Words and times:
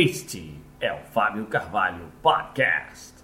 Este 0.00 0.54
é 0.80 0.92
o 0.92 0.98
Fábio 1.12 1.46
Carvalho 1.46 2.12
Podcast. 2.22 3.17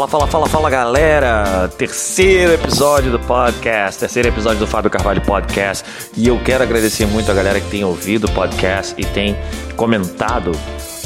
Fala, 0.00 0.08
fala, 0.08 0.26
fala, 0.26 0.46
fala 0.46 0.70
galera! 0.70 1.70
Terceiro 1.76 2.54
episódio 2.54 3.12
do 3.12 3.18
podcast, 3.18 4.00
terceiro 4.00 4.28
episódio 4.28 4.58
do 4.58 4.66
Fábio 4.66 4.90
Carvalho 4.90 5.20
Podcast. 5.20 5.84
E 6.16 6.28
eu 6.28 6.40
quero 6.42 6.62
agradecer 6.62 7.04
muito 7.04 7.30
a 7.30 7.34
galera 7.34 7.60
que 7.60 7.68
tem 7.68 7.84
ouvido 7.84 8.26
o 8.26 8.30
podcast 8.30 8.94
e 8.96 9.04
tem 9.04 9.36
comentado 9.76 10.52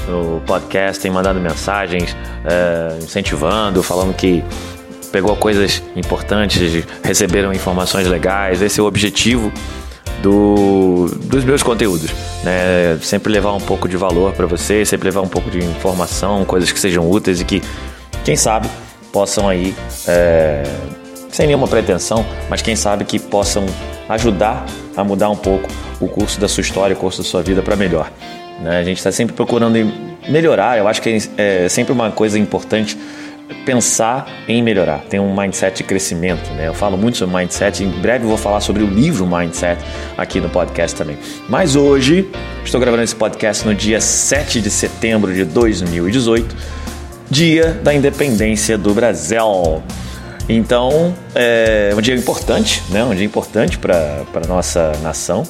no 0.06 0.40
podcast, 0.42 1.02
tem 1.02 1.10
mandado 1.10 1.40
mensagens 1.40 2.14
é, 2.44 2.98
incentivando, 3.02 3.82
falando 3.82 4.14
que 4.14 4.44
pegou 5.10 5.34
coisas 5.34 5.82
importantes, 5.96 6.84
receberam 7.02 7.52
informações 7.52 8.06
legais. 8.06 8.62
Esse 8.62 8.78
é 8.78 8.82
o 8.82 8.86
objetivo 8.86 9.52
do, 10.22 11.06
dos 11.24 11.42
meus 11.42 11.64
conteúdos. 11.64 12.12
Né? 12.44 12.96
Sempre 13.02 13.32
levar 13.32 13.54
um 13.54 13.60
pouco 13.60 13.88
de 13.88 13.96
valor 13.96 14.34
para 14.34 14.46
você, 14.46 14.84
sempre 14.84 15.06
levar 15.06 15.22
um 15.22 15.28
pouco 15.28 15.50
de 15.50 15.58
informação, 15.58 16.44
coisas 16.44 16.70
que 16.70 16.78
sejam 16.78 17.10
úteis 17.10 17.40
e 17.40 17.44
que 17.44 17.60
quem 18.24 18.36
sabe 18.36 18.68
possam 19.12 19.48
aí, 19.48 19.74
é, 20.08 20.62
sem 21.30 21.46
nenhuma 21.46 21.68
pretensão, 21.68 22.24
mas 22.48 22.62
quem 22.62 22.74
sabe 22.74 23.04
que 23.04 23.18
possam 23.18 23.64
ajudar 24.08 24.64
a 24.96 25.04
mudar 25.04 25.30
um 25.30 25.36
pouco 25.36 25.68
o 26.00 26.08
curso 26.08 26.40
da 26.40 26.48
sua 26.48 26.62
história, 26.62 26.96
o 26.96 26.98
curso 26.98 27.22
da 27.22 27.28
sua 27.28 27.42
vida 27.42 27.62
para 27.62 27.76
melhor. 27.76 28.10
Né? 28.60 28.78
A 28.78 28.82
gente 28.82 28.96
está 28.96 29.12
sempre 29.12 29.34
procurando 29.34 29.76
melhorar, 30.28 30.78
eu 30.78 30.88
acho 30.88 31.00
que 31.00 31.18
é 31.36 31.68
sempre 31.68 31.92
uma 31.92 32.10
coisa 32.10 32.38
importante 32.38 32.98
pensar 33.66 34.26
em 34.48 34.62
melhorar, 34.62 35.00
tem 35.08 35.20
um 35.20 35.36
mindset 35.36 35.78
de 35.78 35.84
crescimento, 35.84 36.50
né? 36.54 36.66
Eu 36.66 36.74
falo 36.74 36.96
muito 36.96 37.18
sobre 37.18 37.36
mindset, 37.36 37.84
em 37.84 37.90
breve 37.90 38.24
vou 38.24 38.38
falar 38.38 38.60
sobre 38.60 38.82
o 38.82 38.86
livro 38.86 39.26
Mindset 39.26 39.84
aqui 40.16 40.40
no 40.40 40.48
podcast 40.48 40.96
também. 40.96 41.18
Mas 41.46 41.76
hoje, 41.76 42.26
estou 42.64 42.80
gravando 42.80 43.02
esse 43.02 43.14
podcast 43.14 43.66
no 43.66 43.74
dia 43.74 44.00
7 44.00 44.62
de 44.62 44.70
setembro 44.70 45.32
de 45.34 45.44
2018 45.44 46.56
Dia 47.30 47.72
da 47.82 47.94
Independência 47.94 48.76
do 48.76 48.92
Brasil. 48.92 49.82
Então, 50.48 51.14
é 51.34 51.92
um 51.96 52.00
dia 52.00 52.14
importante, 52.14 52.82
né? 52.90 53.02
um 53.02 53.14
dia 53.14 53.24
importante 53.24 53.78
para 53.78 54.24
a 54.34 54.46
nossa 54.46 54.92
nação. 55.02 55.42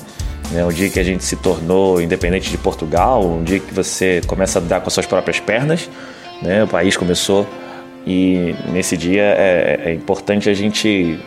Né? 0.53 0.65
Um 0.65 0.71
dia 0.71 0.89
que 0.89 1.01
a 1.01 1.03
gente 1.03 1.25
se 1.25 1.37
tornou 1.37 2.01
independente 2.01 2.51
de 2.51 2.57
Portugal, 2.57 3.25
um 3.25 3.43
dia 3.43 3.59
que 3.59 3.75
você 3.75 4.21
começa 4.27 4.61
a 4.61 4.63
dar 4.63 4.81
com 4.81 4.87
as 4.87 4.93
suas 4.93 5.07
próprias 5.07 5.41
pernas. 5.41 5.91
Né? 6.41 6.63
O 6.63 6.69
país 6.69 6.97
começou 6.97 7.47
e 8.07 8.55
nesse 8.71 8.97
dia 8.97 9.23
é, 9.23 9.81
é 9.87 9.95
importante 9.95 10.49
a 10.49 10.55
gente 10.55 11.19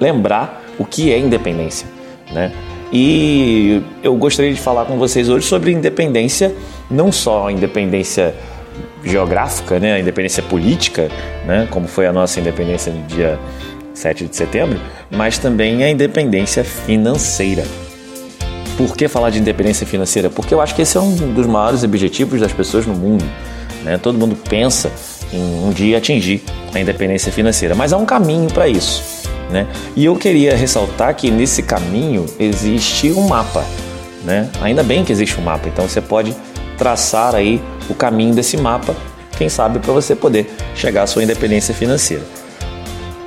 lembrar 0.00 0.64
o 0.78 0.84
que 0.84 1.12
é 1.12 1.18
independência. 1.18 1.86
Né? 2.32 2.50
E 2.92 3.80
eu 4.02 4.16
gostaria 4.16 4.52
de 4.52 4.60
falar 4.60 4.84
com 4.84 4.98
vocês 4.98 5.28
hoje 5.28 5.46
sobre 5.46 5.70
independência, 5.70 6.52
não 6.90 7.12
só 7.12 7.46
a 7.46 7.52
independência 7.52 8.34
geográfica, 9.04 9.78
né, 9.78 9.94
a 9.94 10.00
independência 10.00 10.42
política, 10.42 11.08
né, 11.46 11.66
como 11.70 11.88
foi 11.88 12.06
a 12.06 12.12
nossa 12.12 12.40
independência 12.40 12.92
no 12.92 13.02
dia 13.06 13.38
7 13.94 14.26
de 14.26 14.36
setembro, 14.36 14.80
mas 15.10 15.38
também 15.38 15.82
a 15.84 15.90
independência 15.90 16.64
financeira. 16.64 17.64
Por 18.76 18.96
que 18.96 19.08
falar 19.08 19.30
de 19.30 19.38
independência 19.38 19.86
financeira? 19.86 20.30
Porque 20.30 20.54
eu 20.54 20.60
acho 20.60 20.74
que 20.74 20.82
esse 20.82 20.96
é 20.96 21.00
um 21.00 21.34
dos 21.34 21.46
maiores 21.46 21.84
objetivos 21.84 22.40
das 22.40 22.52
pessoas 22.52 22.86
no 22.86 22.94
mundo. 22.94 23.24
Né? 23.84 23.98
Todo 23.98 24.18
mundo 24.18 24.36
pensa 24.48 24.90
em 25.32 25.38
um 25.38 25.70
dia 25.70 25.98
atingir 25.98 26.42
a 26.74 26.80
independência 26.80 27.30
financeira, 27.30 27.74
mas 27.74 27.92
há 27.92 27.98
um 27.98 28.06
caminho 28.06 28.50
para 28.50 28.66
isso. 28.68 29.28
Né? 29.50 29.66
E 29.96 30.04
eu 30.04 30.16
queria 30.16 30.56
ressaltar 30.56 31.14
que 31.14 31.30
nesse 31.30 31.62
caminho 31.62 32.24
existe 32.38 33.10
um 33.10 33.28
mapa. 33.28 33.64
Né? 34.24 34.48
Ainda 34.62 34.82
bem 34.82 35.04
que 35.04 35.12
existe 35.12 35.38
um 35.38 35.42
mapa, 35.42 35.68
então 35.68 35.88
você 35.88 36.00
pode 36.00 36.34
traçar 36.80 37.34
aí 37.34 37.60
o 37.90 37.94
caminho 37.94 38.34
desse 38.34 38.56
mapa, 38.56 38.96
quem 39.36 39.50
sabe 39.50 39.78
para 39.80 39.92
você 39.92 40.16
poder 40.16 40.50
chegar 40.74 41.02
à 41.02 41.06
sua 41.06 41.22
independência 41.22 41.74
financeira. 41.74 42.22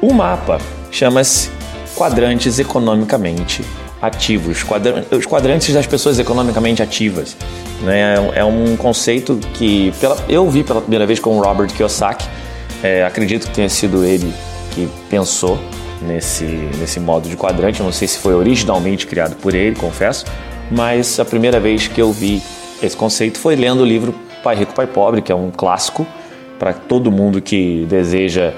O 0.02 0.12
mapa 0.12 0.60
chama-se 0.90 1.52
quadrantes 1.96 2.58
economicamente 2.58 3.64
ativos, 4.02 4.66
os 5.12 5.26
quadrantes 5.28 5.72
das 5.72 5.86
pessoas 5.86 6.18
economicamente 6.18 6.82
ativas. 6.82 7.38
Né? 7.84 8.16
É 8.34 8.44
um 8.44 8.76
conceito 8.76 9.40
que 9.54 9.94
pela, 10.02 10.18
eu 10.28 10.50
vi 10.50 10.64
pela 10.64 10.82
primeira 10.82 11.06
vez 11.06 11.20
com 11.20 11.38
o 11.38 11.42
Robert 11.42 11.72
Kiyosaki, 11.72 12.28
é, 12.82 13.06
acredito 13.06 13.48
que 13.48 13.54
tenha 13.54 13.70
sido 13.70 14.04
ele 14.04 14.34
que 14.72 14.90
pensou 15.12 15.60
nesse, 16.02 16.44
nesse 16.80 17.00
modo 17.00 17.30
de 17.30 17.38
quadrante, 17.38 17.84
não 17.84 17.92
sei 17.92 18.08
se 18.08 18.18
foi 18.18 18.34
originalmente 18.34 19.06
criado 19.06 19.36
por 19.36 19.54
ele, 19.54 19.76
confesso, 19.76 20.26
mas 20.72 21.20
a 21.20 21.24
primeira 21.24 21.60
vez 21.60 21.88
que 21.88 22.02
eu 22.02 22.12
vi 22.12 22.42
esse 22.86 22.98
conceito 22.98 23.38
foi 23.38 23.56
lendo 23.56 23.82
o 23.82 23.86
livro 23.86 24.14
Pai 24.44 24.56
Rico, 24.56 24.74
Pai 24.74 24.88
Pobre, 24.88 25.22
que 25.22 25.32
é 25.32 25.36
um 25.36 25.50
clássico 25.50 26.06
para 26.60 26.74
todo 26.74 27.12
mundo 27.12 27.42
que 27.42 27.86
deseja 27.90 28.54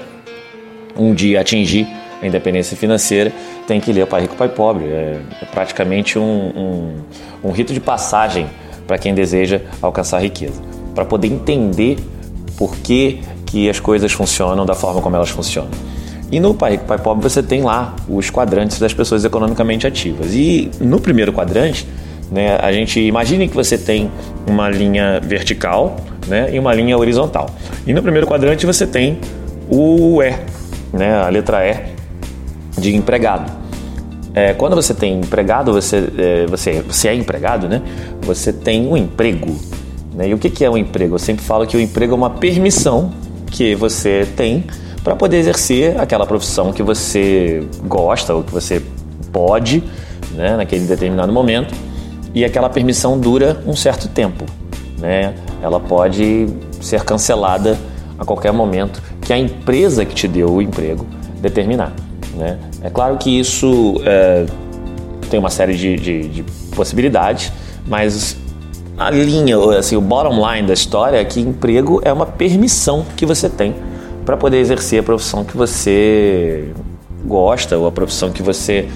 um 0.96 1.14
dia 1.14 1.40
atingir 1.40 1.86
a 2.20 2.26
independência 2.26 2.76
financeira, 2.76 3.32
tem 3.66 3.80
que 3.80 3.92
ler 3.92 4.06
Pai 4.06 4.22
Rico, 4.22 4.34
Pai 4.36 4.48
Pobre. 4.48 4.86
É, 4.86 5.20
é 5.42 5.44
praticamente 5.46 6.18
um, 6.18 6.22
um, 6.22 6.94
um 7.44 7.50
rito 7.50 7.72
de 7.72 7.80
passagem 7.80 8.46
para 8.86 8.98
quem 8.98 9.14
deseja 9.14 9.60
alcançar 9.82 10.20
riqueza, 10.20 10.62
para 10.94 11.04
poder 11.04 11.28
entender 11.28 11.98
por 12.56 12.76
que, 12.76 13.20
que 13.44 13.68
as 13.68 13.78
coisas 13.78 14.12
funcionam 14.12 14.64
da 14.64 14.74
forma 14.74 15.02
como 15.02 15.16
elas 15.16 15.30
funcionam. 15.30 15.70
E 16.30 16.40
no 16.40 16.54
Pai 16.54 16.72
Rico, 16.72 16.84
Pai 16.84 16.98
Pobre 16.98 17.22
você 17.22 17.42
tem 17.42 17.62
lá 17.62 17.94
os 18.08 18.30
quadrantes 18.30 18.78
das 18.78 18.92
pessoas 18.92 19.24
economicamente 19.24 19.86
ativas. 19.86 20.34
E 20.34 20.70
no 20.80 21.00
primeiro 21.00 21.32
quadrante, 21.32 21.86
né, 22.30 22.58
a 22.60 22.72
gente 22.72 23.00
imagine 23.00 23.48
que 23.48 23.54
você 23.54 23.78
tem 23.78 24.10
uma 24.48 24.68
linha 24.68 25.20
vertical 25.20 25.96
né, 26.26 26.48
e 26.52 26.58
uma 26.58 26.74
linha 26.74 26.96
horizontal. 26.96 27.50
E 27.86 27.92
no 27.92 28.02
primeiro 28.02 28.26
quadrante 28.26 28.66
você 28.66 28.86
tem 28.86 29.18
o 29.68 30.22
E, 30.22 30.34
né, 30.92 31.14
a 31.14 31.28
letra 31.28 31.64
E 31.66 31.96
de 32.78 32.94
empregado. 32.94 33.50
É, 34.34 34.52
quando 34.52 34.76
você 34.76 34.92
tem 34.92 35.18
empregado, 35.20 35.72
você, 35.72 36.08
é, 36.18 36.46
você, 36.46 36.82
você 36.82 37.08
é 37.08 37.14
empregado, 37.14 37.68
né? 37.68 37.80
Você 38.20 38.52
tem 38.52 38.86
um 38.86 38.94
emprego. 38.94 39.56
Né? 40.14 40.28
E 40.28 40.34
o 40.34 40.38
que, 40.38 40.50
que 40.50 40.62
é 40.62 40.68
um 40.68 40.76
emprego? 40.76 41.14
Eu 41.14 41.18
sempre 41.18 41.42
falo 41.42 41.66
que 41.66 41.74
o 41.74 41.80
emprego 41.80 42.12
é 42.12 42.16
uma 42.16 42.28
permissão 42.28 43.12
que 43.50 43.74
você 43.74 44.28
tem 44.36 44.64
para 45.02 45.16
poder 45.16 45.38
exercer 45.38 45.98
aquela 45.98 46.26
profissão 46.26 46.70
que 46.70 46.82
você 46.82 47.66
gosta 47.84 48.34
ou 48.34 48.42
que 48.42 48.52
você 48.52 48.82
pode, 49.32 49.82
né, 50.32 50.56
naquele 50.56 50.84
determinado 50.84 51.32
momento 51.32 51.74
e 52.36 52.44
aquela 52.44 52.68
permissão 52.68 53.18
dura 53.18 53.62
um 53.66 53.74
certo 53.74 54.08
tempo. 54.08 54.44
Né? 54.98 55.34
Ela 55.62 55.80
pode 55.80 56.46
ser 56.82 57.02
cancelada 57.02 57.78
a 58.18 58.26
qualquer 58.26 58.52
momento 58.52 59.02
que 59.22 59.32
a 59.32 59.38
empresa 59.38 60.04
que 60.04 60.14
te 60.14 60.28
deu 60.28 60.52
o 60.52 60.60
emprego 60.60 61.06
determinar. 61.40 61.94
Né? 62.34 62.58
É 62.82 62.90
claro 62.90 63.16
que 63.16 63.30
isso 63.40 63.94
é, 64.04 64.44
tem 65.30 65.40
uma 65.40 65.48
série 65.48 65.74
de, 65.76 65.96
de, 65.96 66.28
de, 66.28 66.44
possibilidades, 66.74 67.50
mas 67.86 68.36
a 68.98 69.10
linha, 69.10 69.56
assim, 69.78 69.96
o 69.96 70.02
bottom 70.02 70.46
line 70.46 70.68
da 70.68 70.74
história 70.74 71.16
é 71.16 71.24
que 71.24 71.40
emprego 71.40 72.02
é 72.04 72.12
uma 72.12 72.26
permissão 72.26 73.06
que 73.16 73.24
você 73.24 73.48
tem 73.48 73.74
para 74.26 74.36
poder 74.36 74.58
exercer 74.58 75.00
a 75.00 75.02
profissão 75.02 75.42
que 75.42 75.56
você 75.56 76.68
gosta 77.24 77.78
ou 77.78 77.86
a 77.86 77.92
profissão 77.92 78.30
que 78.30 78.42
você 78.42 78.86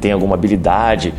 tem 0.00 0.12
alguma 0.12 0.34
habilidade 0.34 1.12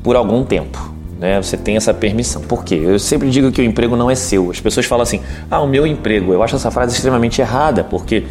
por 0.00 0.14
algum 0.14 0.44
tempo 0.44 0.96
né? 1.18 1.40
Você 1.42 1.56
tem 1.56 1.76
essa 1.76 1.92
permissão. 1.92 2.42
Por 2.42 2.64
quê? 2.64 2.80
Eu 2.82 2.98
sempre 2.98 3.28
digo 3.30 3.50
que 3.50 3.60
o 3.60 3.64
emprego 3.64 3.96
não 3.96 4.10
é 4.10 4.14
seu. 4.14 4.50
As 4.50 4.60
pessoas 4.60 4.86
falam 4.86 5.02
assim: 5.02 5.20
"Ah, 5.50 5.60
o 5.60 5.66
meu 5.66 5.86
emprego". 5.86 6.32
Eu 6.32 6.42
acho 6.42 6.56
essa 6.56 6.70
frase 6.70 6.94
extremamente 6.94 7.40
errada, 7.40 7.82
porque 7.82 8.24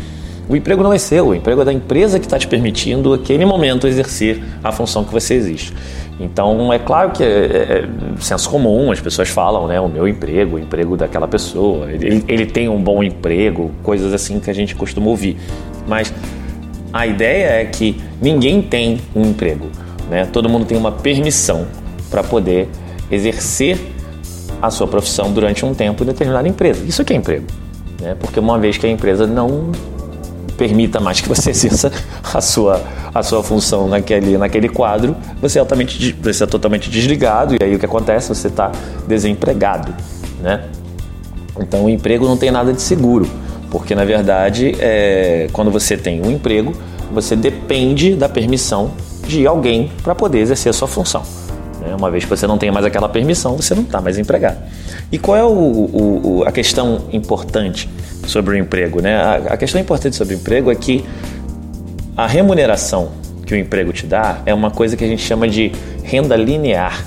o 0.50 0.56
emprego 0.56 0.82
não 0.82 0.94
é 0.94 0.98
seu, 0.98 1.28
o 1.28 1.36
emprego 1.36 1.62
é 1.62 1.66
da 1.66 1.74
empresa 1.74 2.20
que 2.20 2.26
está 2.26 2.40
te 2.40 2.48
permitindo, 2.48 3.12
naquele 3.12 3.46
momento, 3.46 3.86
exercer 3.86 4.42
a 4.64 4.72
função 4.72 5.04
que 5.04 5.12
você 5.12 5.34
existe. 5.34 5.74
Então, 6.20 6.72
é 6.72 6.80
claro 6.80 7.12
que 7.12 7.22
é, 7.22 7.28
é, 7.28 7.30
é 7.30 7.88
senso 8.22 8.50
comum, 8.50 8.90
as 8.92 9.00
pessoas 9.02 9.28
falam, 9.28 9.68
né? 9.68 9.80
O 9.80 9.90
meu 9.90 10.08
emprego, 10.08 10.56
o 10.56 10.60
emprego 10.60 10.96
daquela 10.96 11.28
pessoa, 11.28 11.92
ele, 11.92 12.24
ele 12.28 12.46
tem 12.46 12.70
um 12.70 12.82
bom 12.82 13.04
emprego, 13.04 13.72
coisas 13.84 14.14
assim 14.14 14.40
que 14.40 14.50
a 14.50 14.54
gente 14.54 14.74
costuma 14.74 15.08
ouvir. 15.08 15.38
Mas 15.86 16.14
a 16.94 17.06
ideia 17.06 17.62
é 17.62 17.66
que 17.66 18.02
ninguém 18.22 18.62
tem 18.62 19.02
um 19.14 19.24
emprego, 19.24 19.68
né? 20.10 20.26
Todo 20.32 20.48
mundo 20.48 20.66
tem 20.66 20.78
uma 20.78 20.94
permissão 20.94 21.68
para 22.10 22.24
poder 22.24 22.70
exercer 23.12 23.80
a 24.62 24.70
sua 24.70 24.88
profissão 24.88 25.32
durante 25.32 25.66
um 25.66 25.74
tempo 25.74 26.04
em 26.04 26.08
determinada 26.08 26.48
empresa. 26.48 26.84
Isso 26.86 27.02
aqui 27.02 27.14
é 27.14 27.16
emprego, 27.16 27.46
né? 28.02 28.16
porque 28.20 28.40
uma 28.40 28.58
vez 28.58 28.78
que 28.78 28.86
a 28.86 28.90
empresa 28.90 29.28
não 29.28 29.72
permita 30.58 31.00
mais 31.00 31.22
que 31.22 31.30
você 31.30 31.52
exerça 31.52 31.92
a 32.34 32.42
sua, 32.42 32.82
a 33.14 33.22
sua 33.22 33.44
função 33.44 33.88
naquele, 33.88 34.38
naquele 34.38 34.68
quadro, 34.68 35.16
você 35.40 35.60
é, 35.60 35.62
altamente, 35.62 36.14
você 36.22 36.44
é 36.44 36.48
totalmente 36.48 36.90
desligado 36.90 37.56
e 37.56 37.64
aí 37.64 37.76
o 37.76 37.80
que 37.80 37.86
acontece? 37.86 38.30
Você 38.30 38.48
está 38.48 38.72
desempregado, 39.08 39.94
né? 40.42 40.66
Então 41.60 41.86
o 41.86 41.90
emprego 41.90 42.26
não 42.26 42.38
tem 42.38 42.52
nada 42.52 42.74
de 42.74 42.82
seguro, 42.82 43.28
porque 43.72 43.96
na 43.96 44.06
verdade 44.06 44.76
é, 44.80 45.48
quando 45.54 45.72
você 45.72 45.96
tem 45.96 46.22
um 46.22 46.32
emprego, 46.32 46.74
você 47.12 47.36
depende 47.36 48.16
da 48.16 48.28
permissão 48.28 48.92
de 49.28 49.46
alguém 49.46 49.92
para 50.04 50.16
poder 50.16 50.40
exercer 50.40 50.70
a 50.70 50.74
sua 50.74 50.88
função. 50.88 51.24
Né? 51.82 51.96
Uma 51.96 52.10
vez 52.10 52.24
que 52.24 52.30
você 52.30 52.48
não 52.48 52.58
tem 52.58 52.72
mais 52.72 52.86
aquela 52.86 53.10
permissão, 53.10 53.56
você 53.56 53.74
não 53.76 53.84
está 53.84 54.02
mais 54.02 54.18
empregado. 54.18 54.58
E 55.12 55.18
qual 55.18 55.38
é 55.38 55.44
o, 55.44 55.50
o, 55.50 56.44
a 56.46 56.52
questão 56.52 57.06
importante 57.12 57.90
sobre 58.26 58.56
o 58.56 58.58
emprego? 58.58 59.02
Né? 59.02 59.16
A, 59.16 59.36
a 59.54 59.58
questão 59.58 59.80
importante 59.80 60.16
sobre 60.16 60.36
o 60.36 60.38
emprego 60.38 60.72
é 60.72 60.76
que 60.76 61.06
a 62.16 62.26
remuneração 62.26 63.12
que 63.46 63.54
o 63.54 63.58
emprego 63.58 63.94
te 63.94 64.06
dá 64.06 64.40
é 64.46 64.54
uma 64.54 64.70
coisa 64.70 64.98
que 64.98 65.04
a 65.04 65.08
gente 65.08 65.22
chama 65.22 65.48
de 65.48 65.72
renda 66.04 66.36
linear. 66.36 67.06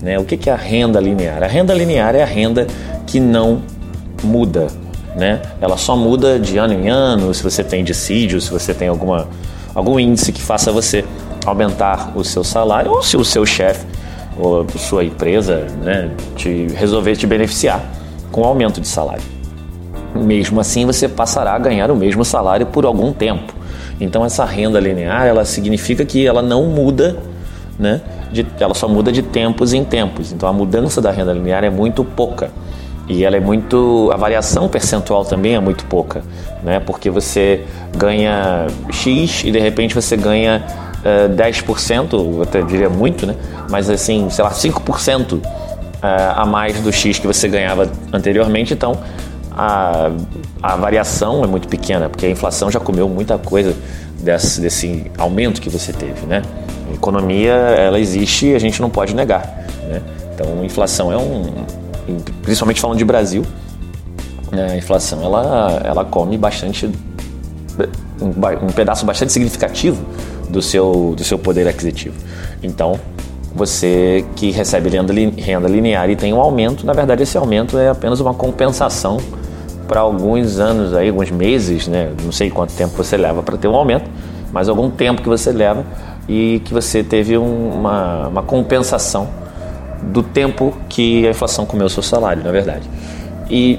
Né? 0.00 0.18
O 0.18 0.24
que 0.24 0.48
é 0.48 0.52
a 0.52 0.56
renda 0.56 0.98
linear? 1.00 1.42
A 1.42 1.46
renda 1.46 1.74
linear 1.74 2.14
é 2.14 2.22
a 2.22 2.26
renda 2.26 2.66
que 3.06 3.20
não 3.20 3.62
muda. 4.22 4.68
Né? 5.14 5.42
Ela 5.60 5.76
só 5.76 5.94
muda 5.94 6.38
de 6.38 6.56
ano 6.56 6.72
em 6.72 6.88
ano, 6.88 7.34
se 7.34 7.42
você 7.42 7.62
tem 7.62 7.84
dissídio, 7.84 8.40
se 8.40 8.50
você 8.50 8.72
tem 8.72 8.88
alguma, 8.88 9.28
algum 9.74 10.00
índice 10.00 10.32
que 10.32 10.40
faça 10.40 10.72
você 10.72 11.04
aumentar 11.44 12.12
o 12.16 12.24
seu 12.24 12.42
salário, 12.42 12.90
ou 12.90 13.02
se 13.02 13.16
o 13.16 13.24
seu 13.24 13.44
chefe 13.44 13.84
ou 14.38 14.66
sua 14.76 15.04
empresa 15.04 15.66
né, 15.82 16.10
te 16.36 16.66
resolver 16.74 17.16
te 17.16 17.26
beneficiar 17.26 17.84
com 18.30 18.44
aumento 18.44 18.80
de 18.80 18.88
salário. 18.88 19.22
Mesmo 20.14 20.60
assim, 20.60 20.86
você 20.86 21.08
passará 21.08 21.54
a 21.54 21.58
ganhar 21.58 21.90
o 21.90 21.96
mesmo 21.96 22.24
salário 22.24 22.66
por 22.66 22.84
algum 22.84 23.12
tempo. 23.12 23.52
Então, 24.00 24.24
essa 24.24 24.44
renda 24.44 24.80
linear, 24.80 25.26
ela 25.26 25.44
significa 25.44 26.04
que 26.04 26.26
ela 26.26 26.42
não 26.42 26.66
muda, 26.66 27.16
né? 27.78 28.00
De, 28.32 28.46
ela 28.58 28.74
só 28.74 28.88
muda 28.88 29.12
de 29.12 29.22
tempos 29.22 29.72
em 29.72 29.84
tempos. 29.84 30.32
Então, 30.32 30.48
a 30.48 30.52
mudança 30.52 31.00
da 31.00 31.10
renda 31.10 31.32
linear 31.32 31.62
é 31.64 31.70
muito 31.70 32.04
pouca. 32.04 32.50
E 33.08 33.24
ela 33.24 33.36
é 33.36 33.40
muito. 33.40 34.10
A 34.12 34.16
variação 34.16 34.68
percentual 34.68 35.24
também 35.24 35.54
é 35.54 35.60
muito 35.60 35.84
pouca, 35.86 36.22
né? 36.62 36.80
Porque 36.80 37.10
você 37.10 37.64
ganha 37.96 38.66
X 38.90 39.42
e 39.44 39.50
de 39.50 39.58
repente 39.58 39.94
você 39.94 40.16
ganha 40.16 40.64
uh, 41.02 41.34
10%, 41.34 42.12
eu 42.12 42.42
até 42.42 42.62
diria 42.62 42.88
muito, 42.88 43.26
né? 43.26 43.34
Mas 43.70 43.90
assim, 43.90 44.28
sei 44.30 44.44
lá, 44.44 44.50
5% 44.50 45.32
uh, 45.34 45.42
eh, 46.02 46.32
a 46.34 46.44
mais 46.44 46.80
do 46.80 46.92
X 46.92 47.18
que 47.18 47.26
você 47.26 47.48
ganhava 47.48 47.90
anteriormente. 48.12 48.74
Então, 48.74 48.98
a, 49.50 50.10
a 50.62 50.76
variação 50.76 51.44
é 51.44 51.46
muito 51.46 51.68
pequena, 51.68 52.08
porque 52.08 52.26
a 52.26 52.30
inflação 52.30 52.70
já 52.70 52.80
comeu 52.80 53.08
muita 53.08 53.38
coisa 53.38 53.74
desse, 54.18 54.60
desse 54.60 55.10
aumento 55.18 55.60
que 55.60 55.68
você 55.68 55.92
teve, 55.92 56.26
né? 56.26 56.42
A 56.90 56.94
economia, 56.94 57.52
ela 57.52 57.98
existe 57.98 58.46
e 58.46 58.54
a 58.54 58.58
gente 58.58 58.80
não 58.80 58.90
pode 58.90 59.14
negar, 59.14 59.42
né? 59.88 60.02
Então, 60.34 60.64
inflação 60.64 61.12
é 61.12 61.16
um... 61.16 61.64
Principalmente 62.42 62.80
falando 62.80 62.98
de 62.98 63.04
Brasil, 63.04 63.44
né? 64.50 64.72
a 64.72 64.76
inflação, 64.76 65.22
ela, 65.22 65.80
ela 65.84 66.04
come 66.04 66.36
bastante... 66.36 66.90
Um 68.20 68.72
pedaço 68.72 69.04
bastante 69.04 69.32
significativo 69.32 70.04
do 70.52 70.62
seu, 70.62 71.14
do 71.16 71.24
seu 71.24 71.38
poder 71.38 71.66
aquisitivo. 71.66 72.14
Então, 72.62 73.00
você 73.54 74.24
que 74.36 74.50
recebe 74.50 74.88
renda, 74.88 75.68
linear 75.68 76.08
e 76.08 76.16
tem 76.16 76.32
um 76.32 76.40
aumento, 76.40 76.86
na 76.86 76.92
verdade 76.92 77.22
esse 77.22 77.36
aumento 77.36 77.76
é 77.76 77.90
apenas 77.90 78.20
uma 78.20 78.32
compensação 78.32 79.18
para 79.86 80.00
alguns 80.00 80.58
anos 80.58 80.94
aí, 80.94 81.08
alguns 81.08 81.30
meses, 81.30 81.86
né? 81.86 82.12
Não 82.24 82.32
sei 82.32 82.50
quanto 82.50 82.72
tempo 82.72 82.94
você 82.96 83.16
leva 83.16 83.42
para 83.42 83.58
ter 83.58 83.68
um 83.68 83.74
aumento, 83.74 84.08
mas 84.52 84.68
algum 84.68 84.88
tempo 84.90 85.20
que 85.20 85.28
você 85.28 85.52
leva 85.52 85.84
e 86.28 86.62
que 86.64 86.72
você 86.72 87.02
teve 87.02 87.36
uma, 87.36 88.28
uma 88.28 88.42
compensação 88.42 89.28
do 90.02 90.22
tempo 90.22 90.72
que 90.88 91.26
a 91.26 91.30
inflação 91.30 91.66
comeu 91.66 91.86
o 91.86 91.90
seu 91.90 92.02
salário, 92.02 92.42
na 92.42 92.50
verdade. 92.50 92.88
E 93.50 93.78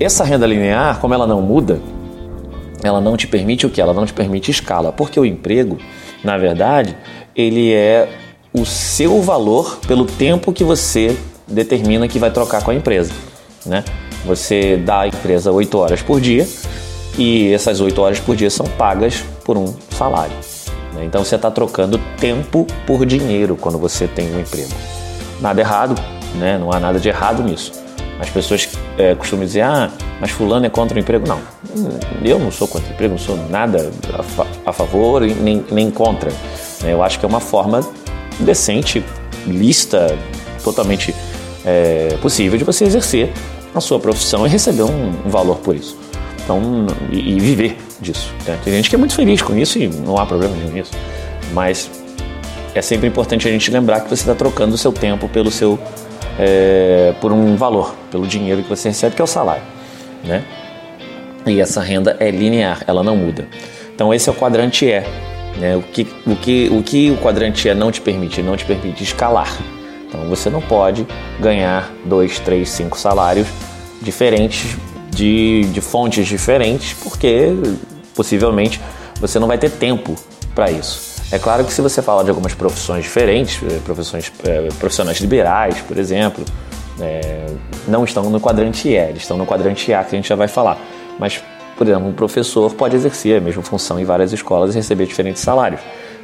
essa 0.00 0.24
renda 0.24 0.46
linear, 0.46 0.98
como 0.98 1.14
ela 1.14 1.26
não 1.26 1.40
muda, 1.40 1.78
ela 2.86 3.00
não 3.00 3.16
te 3.16 3.26
permite 3.26 3.66
o 3.66 3.70
que? 3.70 3.80
Ela 3.80 3.92
não 3.92 4.06
te 4.06 4.12
permite 4.12 4.50
escala, 4.50 4.92
porque 4.92 5.18
o 5.18 5.24
emprego, 5.24 5.78
na 6.22 6.38
verdade, 6.38 6.96
ele 7.34 7.72
é 7.72 8.08
o 8.52 8.64
seu 8.64 9.20
valor 9.20 9.78
pelo 9.86 10.06
tempo 10.06 10.52
que 10.52 10.64
você 10.64 11.16
determina 11.46 12.08
que 12.08 12.18
vai 12.18 12.30
trocar 12.30 12.62
com 12.62 12.70
a 12.70 12.74
empresa, 12.74 13.12
né? 13.64 13.84
Você 14.24 14.76
dá 14.76 15.00
à 15.00 15.08
empresa 15.08 15.52
8 15.52 15.78
horas 15.78 16.02
por 16.02 16.20
dia 16.20 16.46
e 17.16 17.52
essas 17.52 17.80
8 17.80 18.00
horas 18.00 18.18
por 18.18 18.34
dia 18.34 18.50
são 18.50 18.66
pagas 18.66 19.22
por 19.44 19.56
um 19.56 19.72
salário. 19.90 20.34
Né? 20.94 21.04
Então 21.04 21.24
você 21.24 21.36
está 21.36 21.50
trocando 21.50 22.00
tempo 22.18 22.66
por 22.86 23.06
dinheiro 23.06 23.56
quando 23.56 23.78
você 23.78 24.08
tem 24.08 24.34
um 24.34 24.40
emprego. 24.40 24.70
Nada 25.40 25.60
errado, 25.60 25.94
né? 26.34 26.58
não 26.58 26.72
há 26.72 26.80
nada 26.80 26.98
de 26.98 27.08
errado 27.08 27.42
nisso. 27.42 27.85
As 28.18 28.30
pessoas 28.30 28.68
é, 28.96 29.14
costumam 29.14 29.44
dizer, 29.44 29.60
ah, 29.62 29.90
mas 30.20 30.30
fulano 30.30 30.64
é 30.64 30.70
contra 30.70 30.96
o 30.96 31.00
emprego. 31.00 31.26
Não, 31.28 31.40
eu 32.24 32.38
não 32.38 32.50
sou 32.50 32.66
contra 32.66 32.88
o 32.88 32.92
emprego, 32.92 33.12
não 33.12 33.18
sou 33.18 33.36
nada 33.50 33.90
a, 34.12 34.22
fa 34.22 34.46
a 34.64 34.72
favor 34.72 35.20
nem, 35.22 35.64
nem 35.70 35.90
contra. 35.90 36.30
Né? 36.82 36.92
Eu 36.92 37.02
acho 37.02 37.18
que 37.18 37.26
é 37.26 37.28
uma 37.28 37.40
forma 37.40 37.80
decente, 38.40 39.04
lista, 39.46 40.16
totalmente 40.64 41.14
é, 41.64 42.16
possível 42.22 42.58
de 42.58 42.64
você 42.64 42.84
exercer 42.84 43.32
a 43.74 43.80
sua 43.80 43.98
profissão 43.98 44.46
e 44.46 44.48
receber 44.48 44.82
um, 44.82 45.12
um 45.26 45.28
valor 45.28 45.56
por 45.58 45.76
isso. 45.76 45.98
Então, 46.42 46.86
e, 47.10 47.34
e 47.34 47.40
viver 47.40 47.76
disso. 48.00 48.32
Né? 48.46 48.58
Tem 48.64 48.72
gente 48.72 48.88
que 48.88 48.94
é 48.94 48.98
muito 48.98 49.14
feliz 49.14 49.42
com 49.42 49.56
isso 49.56 49.78
e 49.78 49.88
não 49.88 50.16
há 50.16 50.24
problema 50.24 50.54
nenhum 50.56 50.72
nisso. 50.72 50.92
Mas 51.52 51.90
é 52.74 52.80
sempre 52.80 53.08
importante 53.08 53.46
a 53.48 53.50
gente 53.50 53.70
lembrar 53.70 54.00
que 54.00 54.08
você 54.08 54.22
está 54.22 54.34
trocando 54.34 54.74
o 54.74 54.78
seu 54.78 54.92
tempo 54.92 55.28
pelo 55.28 55.50
seu 55.50 55.78
é, 56.38 57.14
por 57.20 57.32
um 57.32 57.56
valor, 57.56 57.94
pelo 58.10 58.26
dinheiro 58.26 58.62
que 58.62 58.68
você 58.68 58.88
recebe, 58.88 59.14
que 59.14 59.22
é 59.22 59.24
o 59.24 59.28
salário, 59.28 59.62
né? 60.24 60.44
E 61.46 61.60
essa 61.60 61.80
renda 61.80 62.16
é 62.18 62.30
linear, 62.30 62.82
ela 62.86 63.02
não 63.02 63.16
muda. 63.16 63.46
Então 63.94 64.12
esse 64.12 64.28
é 64.28 64.32
o 64.32 64.34
quadrante 64.34 64.84
E. 64.84 65.00
Né? 65.58 65.76
O, 65.76 65.82
que, 65.82 66.06
o, 66.26 66.36
que, 66.36 66.68
o 66.70 66.82
que 66.82 67.10
o 67.10 67.16
quadrante 67.16 67.68
E 67.68 67.74
não 67.74 67.90
te 67.90 68.00
permite? 68.00 68.42
Não 68.42 68.56
te 68.56 68.64
permite 68.64 69.04
escalar. 69.04 69.56
Então 70.06 70.28
você 70.28 70.50
não 70.50 70.60
pode 70.60 71.06
ganhar 71.40 71.90
dois, 72.04 72.38
três, 72.40 72.68
cinco 72.68 72.98
salários 72.98 73.46
diferentes 74.02 74.76
de, 75.10 75.62
de 75.72 75.80
fontes 75.80 76.26
diferentes, 76.26 76.92
porque 76.94 77.48
possivelmente 78.14 78.80
você 79.20 79.38
não 79.38 79.46
vai 79.46 79.56
ter 79.56 79.70
tempo 79.70 80.14
para 80.54 80.70
isso. 80.70 81.15
É 81.30 81.38
claro 81.38 81.64
que 81.64 81.72
se 81.72 81.82
você 81.82 82.00
fala 82.00 82.22
de 82.22 82.30
algumas 82.30 82.54
profissões 82.54 83.04
diferentes, 83.04 83.60
eh, 83.62 83.80
profissões, 83.84 84.32
é, 84.44 84.68
profissionais 84.78 85.18
liberais, 85.18 85.80
por 85.80 85.98
exemplo, 85.98 86.44
é, 87.00 87.46
não 87.88 88.04
estão 88.04 88.30
no 88.30 88.40
quadrante 88.40 88.88
E, 88.88 88.96
eles 88.96 89.22
estão 89.22 89.36
no 89.36 89.44
quadrante 89.44 89.92
A, 89.92 90.04
que 90.04 90.14
a 90.14 90.18
gente 90.18 90.28
já 90.28 90.36
vai 90.36 90.46
falar. 90.46 90.78
Mas, 91.18 91.42
por 91.76 91.86
exemplo, 91.86 92.08
um 92.08 92.12
professor 92.12 92.72
pode 92.74 92.94
exercer 92.94 93.38
a 93.38 93.40
mesma 93.40 93.62
função 93.62 93.98
em 93.98 94.04
várias 94.04 94.32
escolas 94.32 94.74
e 94.74 94.78
receber 94.78 95.06
diferentes 95.06 95.42
salários 95.42 95.80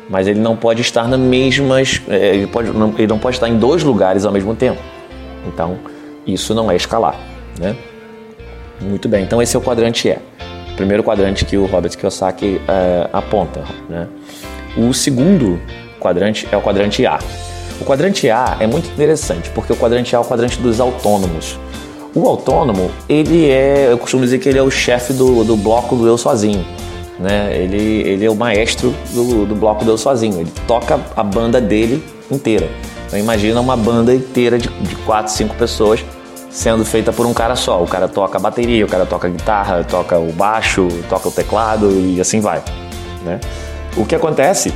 mas 0.08 0.26
ele 0.26 0.40
não 0.40 0.56
pode 0.56 0.82
estar 0.82 1.08
nas 1.08 1.18
mesmas, 1.18 2.02
ele, 2.08 2.46
pode, 2.46 2.70
não, 2.70 2.90
ele 2.98 3.06
não 3.06 3.18
pode 3.18 3.36
estar 3.36 3.48
em 3.48 3.56
dois 3.56 3.82
lugares 3.82 4.24
ao 4.24 4.32
mesmo 4.32 4.54
tempo. 4.54 4.80
Então, 5.46 5.78
isso 6.26 6.54
não 6.54 6.70
é 6.70 6.76
escalar, 6.76 7.18
né? 7.58 7.76
Muito 8.80 9.08
bem, 9.08 9.22
então 9.24 9.40
esse 9.40 9.54
é 9.56 9.58
o 9.58 9.62
quadrante 9.62 10.08
E. 10.08 10.12
O 10.72 10.76
primeiro 10.76 11.02
quadrante 11.02 11.44
que 11.44 11.56
o 11.56 11.66
Robert 11.66 11.96
Kiyosaki 11.96 12.60
é, 12.68 13.08
aponta, 13.12 13.64
né? 13.88 14.08
O 14.76 14.92
segundo 14.92 15.60
quadrante 16.00 16.48
é 16.50 16.56
o 16.56 16.62
quadrante 16.62 17.04
A. 17.06 17.18
O 17.80 17.84
quadrante 17.84 18.28
A 18.30 18.56
é 18.60 18.66
muito 18.66 18.88
interessante, 18.90 19.50
porque 19.50 19.72
o 19.72 19.76
quadrante 19.76 20.14
A 20.14 20.18
é 20.18 20.20
o 20.20 20.24
quadrante 20.24 20.58
dos 20.58 20.80
autônomos. 20.80 21.58
O 22.14 22.28
autônomo, 22.28 22.90
ele 23.08 23.48
é, 23.50 23.88
eu 23.90 23.98
costumo 23.98 24.22
dizer 24.22 24.38
que 24.38 24.48
ele 24.48 24.58
é 24.58 24.62
o 24.62 24.70
chefe 24.70 25.12
do, 25.12 25.44
do 25.44 25.56
bloco 25.56 25.96
do 25.96 26.06
eu 26.06 26.18
sozinho 26.18 26.64
né? 27.22 27.56
Ele, 27.56 28.02
ele 28.02 28.24
é 28.24 28.30
o 28.30 28.34
maestro 28.34 28.94
do, 29.12 29.46
do 29.46 29.54
bloco 29.54 29.84
Deus 29.84 30.00
sozinho. 30.00 30.40
Ele 30.40 30.52
toca 30.66 31.00
a 31.16 31.22
banda 31.22 31.60
dele 31.60 32.04
inteira. 32.30 32.68
Então 33.06 33.18
imagina 33.18 33.60
uma 33.60 33.76
banda 33.76 34.14
inteira 34.14 34.58
de, 34.58 34.68
de 34.68 34.96
quatro, 34.96 35.32
cinco 35.32 35.54
pessoas 35.54 36.04
sendo 36.50 36.84
feita 36.84 37.12
por 37.12 37.24
um 37.24 37.32
cara 37.32 37.56
só. 37.56 37.82
O 37.82 37.86
cara 37.86 38.08
toca 38.08 38.36
a 38.38 38.40
bateria, 38.40 38.84
o 38.84 38.88
cara 38.88 39.06
toca 39.06 39.28
a 39.28 39.30
guitarra, 39.30 39.84
toca 39.84 40.18
o 40.18 40.32
baixo, 40.32 40.88
toca 41.08 41.28
o 41.28 41.32
teclado 41.32 41.90
e 41.90 42.20
assim 42.20 42.40
vai. 42.40 42.62
Né? 43.24 43.40
O 43.96 44.04
que 44.06 44.14
acontece 44.14 44.72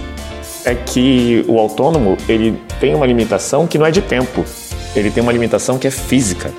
é 0.65 0.75
que 0.75 1.45
o 1.49 1.59
autônomo 1.59 2.17
ele 2.29 2.61
tem 2.81 2.95
uma 2.95 3.07
limitação 3.07 3.67
que 3.67 3.79
não 3.79 3.87
é 3.87 3.91
de 3.91 4.03
tempo, 4.03 4.45
ele 4.95 5.11
tem 5.11 5.23
uma 5.23 5.33
limitação 5.33 5.79
que 5.79 5.87
é 5.87 5.91
física. 5.91 6.53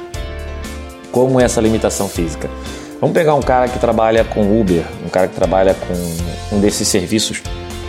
Como 1.11 1.39
é 1.39 1.43
essa 1.43 1.59
limitação 1.59 2.07
física? 2.07 2.49
Vamos 2.99 3.13
pegar 3.13 3.35
um 3.35 3.41
cara 3.41 3.67
que 3.67 3.77
trabalha 3.79 4.23
com 4.23 4.59
Uber, 4.59 4.83
um 5.05 5.09
cara 5.09 5.27
que 5.27 5.35
trabalha 5.35 5.75
com 5.75 6.55
um 6.55 6.59
desses 6.59 6.87
serviços 6.87 7.41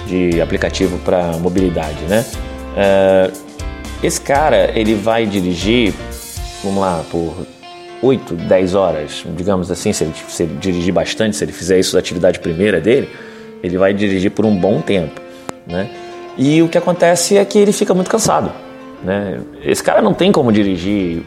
de 0.07 0.41
aplicativo 0.41 0.99
para 0.99 1.33
mobilidade, 1.39 2.03
né? 2.09 2.25
Uh, 2.75 3.49
esse 4.03 4.21
cara, 4.21 4.71
ele 4.75 4.95
vai 4.95 5.27
dirigir, 5.27 5.93
vamos 6.63 6.81
lá, 6.81 7.05
por 7.11 7.47
8, 8.03 8.35
10 8.35 8.75
horas, 8.75 9.25
digamos 9.37 9.71
assim, 9.71 9.93
se 9.93 10.05
ele, 10.05 10.13
se 10.29 10.43
ele 10.45 10.55
dirigir 10.57 10.93
bastante, 10.93 11.37
se 11.37 11.45
ele 11.45 11.53
fizer 11.53 11.79
isso 11.79 11.95
da 11.95 11.99
atividade 11.99 12.39
primeira 12.39 12.81
dele, 12.81 13.09
ele 13.63 13.79
vai 13.79 13.93
dirigir 13.93 14.31
por 14.31 14.45
um 14.45 14.55
bom 14.57 14.81
tempo. 14.81 15.21
né? 15.67 15.89
E 16.37 16.63
o 16.63 16.69
que 16.69 16.79
acontece 16.79 17.37
é 17.37 17.45
que 17.45 17.59
ele 17.59 17.73
fica 17.73 17.93
muito 17.93 18.09
cansado, 18.09 18.53
né? 19.03 19.41
Esse 19.65 19.83
cara 19.83 20.01
não 20.01 20.15
tem 20.15 20.31
como 20.31 20.53
dirigir 20.53 21.23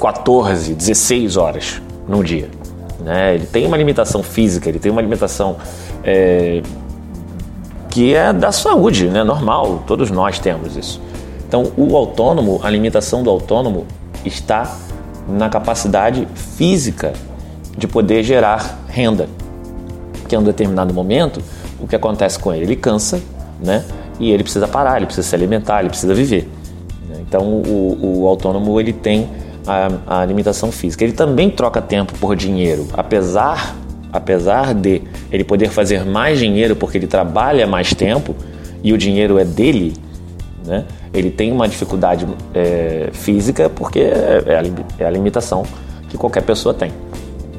14, 0.00 0.74
16 0.74 1.36
horas 1.36 1.82
num 2.08 2.22
dia, 2.22 2.48
né? 3.00 3.34
Ele 3.34 3.46
tem 3.46 3.66
uma 3.66 3.76
limitação 3.76 4.22
física, 4.22 4.68
ele 4.68 4.78
tem 4.78 4.90
uma 4.90 5.02
limitação 5.02 5.56
é, 6.02 6.62
que 7.90 8.14
é 8.14 8.32
da 8.32 8.50
saúde, 8.50 9.06
né? 9.06 9.22
Normal, 9.22 9.84
todos 9.86 10.10
nós 10.10 10.38
temos 10.38 10.76
isso. 10.76 11.00
Então, 11.46 11.70
o 11.76 11.94
autônomo, 11.96 12.58
a 12.62 12.70
limitação 12.70 13.22
do 13.22 13.30
autônomo 13.30 13.86
está 14.24 14.76
na 15.28 15.48
capacidade 15.48 16.26
física 16.34 17.12
de 17.76 17.86
poder 17.86 18.22
gerar 18.22 18.82
renda. 18.88 19.28
Que 20.26 20.34
em 20.34 20.38
um 20.38 20.42
determinado 20.42 20.92
momento, 20.92 21.40
o 21.80 21.86
que 21.86 21.96
acontece 21.96 22.38
com 22.38 22.52
ele? 22.52 22.64
Ele 22.64 22.76
cansa, 22.76 23.20
né? 23.62 23.84
E 24.18 24.30
ele 24.30 24.42
precisa 24.42 24.68
parar, 24.68 24.96
ele 24.96 25.06
precisa 25.06 25.26
se 25.26 25.34
alimentar, 25.34 25.80
ele 25.80 25.88
precisa 25.88 26.14
viver. 26.14 26.48
Então, 27.20 27.42
o, 27.42 28.20
o 28.22 28.28
autônomo 28.28 28.78
ele 28.78 28.92
tem 28.92 29.28
a, 29.66 30.20
a 30.20 30.24
limitação 30.24 30.70
física. 30.70 31.02
Ele 31.04 31.12
também 31.14 31.50
troca 31.50 31.80
tempo 31.82 32.12
por 32.18 32.36
dinheiro, 32.36 32.86
apesar 32.92 33.76
apesar 34.14 34.72
de 34.74 35.02
ele 35.32 35.42
poder 35.42 35.70
fazer 35.70 36.04
mais 36.04 36.38
dinheiro 36.38 36.76
porque 36.76 36.96
ele 36.96 37.08
trabalha 37.08 37.66
mais 37.66 37.92
tempo 37.92 38.36
e 38.80 38.92
o 38.92 38.96
dinheiro 38.96 39.40
é 39.40 39.44
dele, 39.44 39.92
né? 40.64 40.84
ele 41.12 41.32
tem 41.32 41.50
uma 41.50 41.66
dificuldade 41.66 42.24
é, 42.54 43.08
física 43.12 43.68
porque 43.68 43.98
é, 43.98 44.44
é 44.46 44.56
a, 44.56 44.62
é 45.02 45.06
a, 45.06 45.10
limitação 45.10 45.64
que 46.08 46.16
qualquer 46.16 46.42
pessoa 46.42 46.72
tem. 46.72 46.92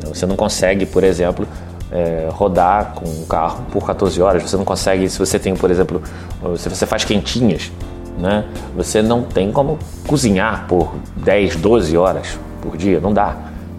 Você 0.08 0.26
não 0.26 0.38
consegue, 0.38 0.86
por 0.86 1.04
exemplo, 1.04 1.46
é, 1.92 2.30
rodar 2.32 2.94
com 2.96 3.06
um 3.08 3.26
carro 3.26 3.66
por 3.72 3.86
14 3.86 4.22
horas. 4.22 4.44
Você 4.44 4.58
não 4.58 4.66
consegue, 4.66 5.10
se 5.10 5.20
você 5.20 5.40
tem, 5.40 5.56
por 5.56 5.70
exemplo, 5.70 6.02
se 6.58 6.70
você 6.70 6.86
faz 6.86 7.04
quentinhas, 7.04 7.72
né? 8.18 8.46
Você 8.76 9.02
não 9.02 9.24
tem 9.24 9.52
como 9.52 9.78
cozinhar 10.08 10.66
por 10.68 10.96
10, 11.18 11.58
12 11.58 11.98
horas 11.98 12.40
por 12.62 12.78
dia, 12.78 13.00
não 13.00 13.14
dá. 13.14 13.36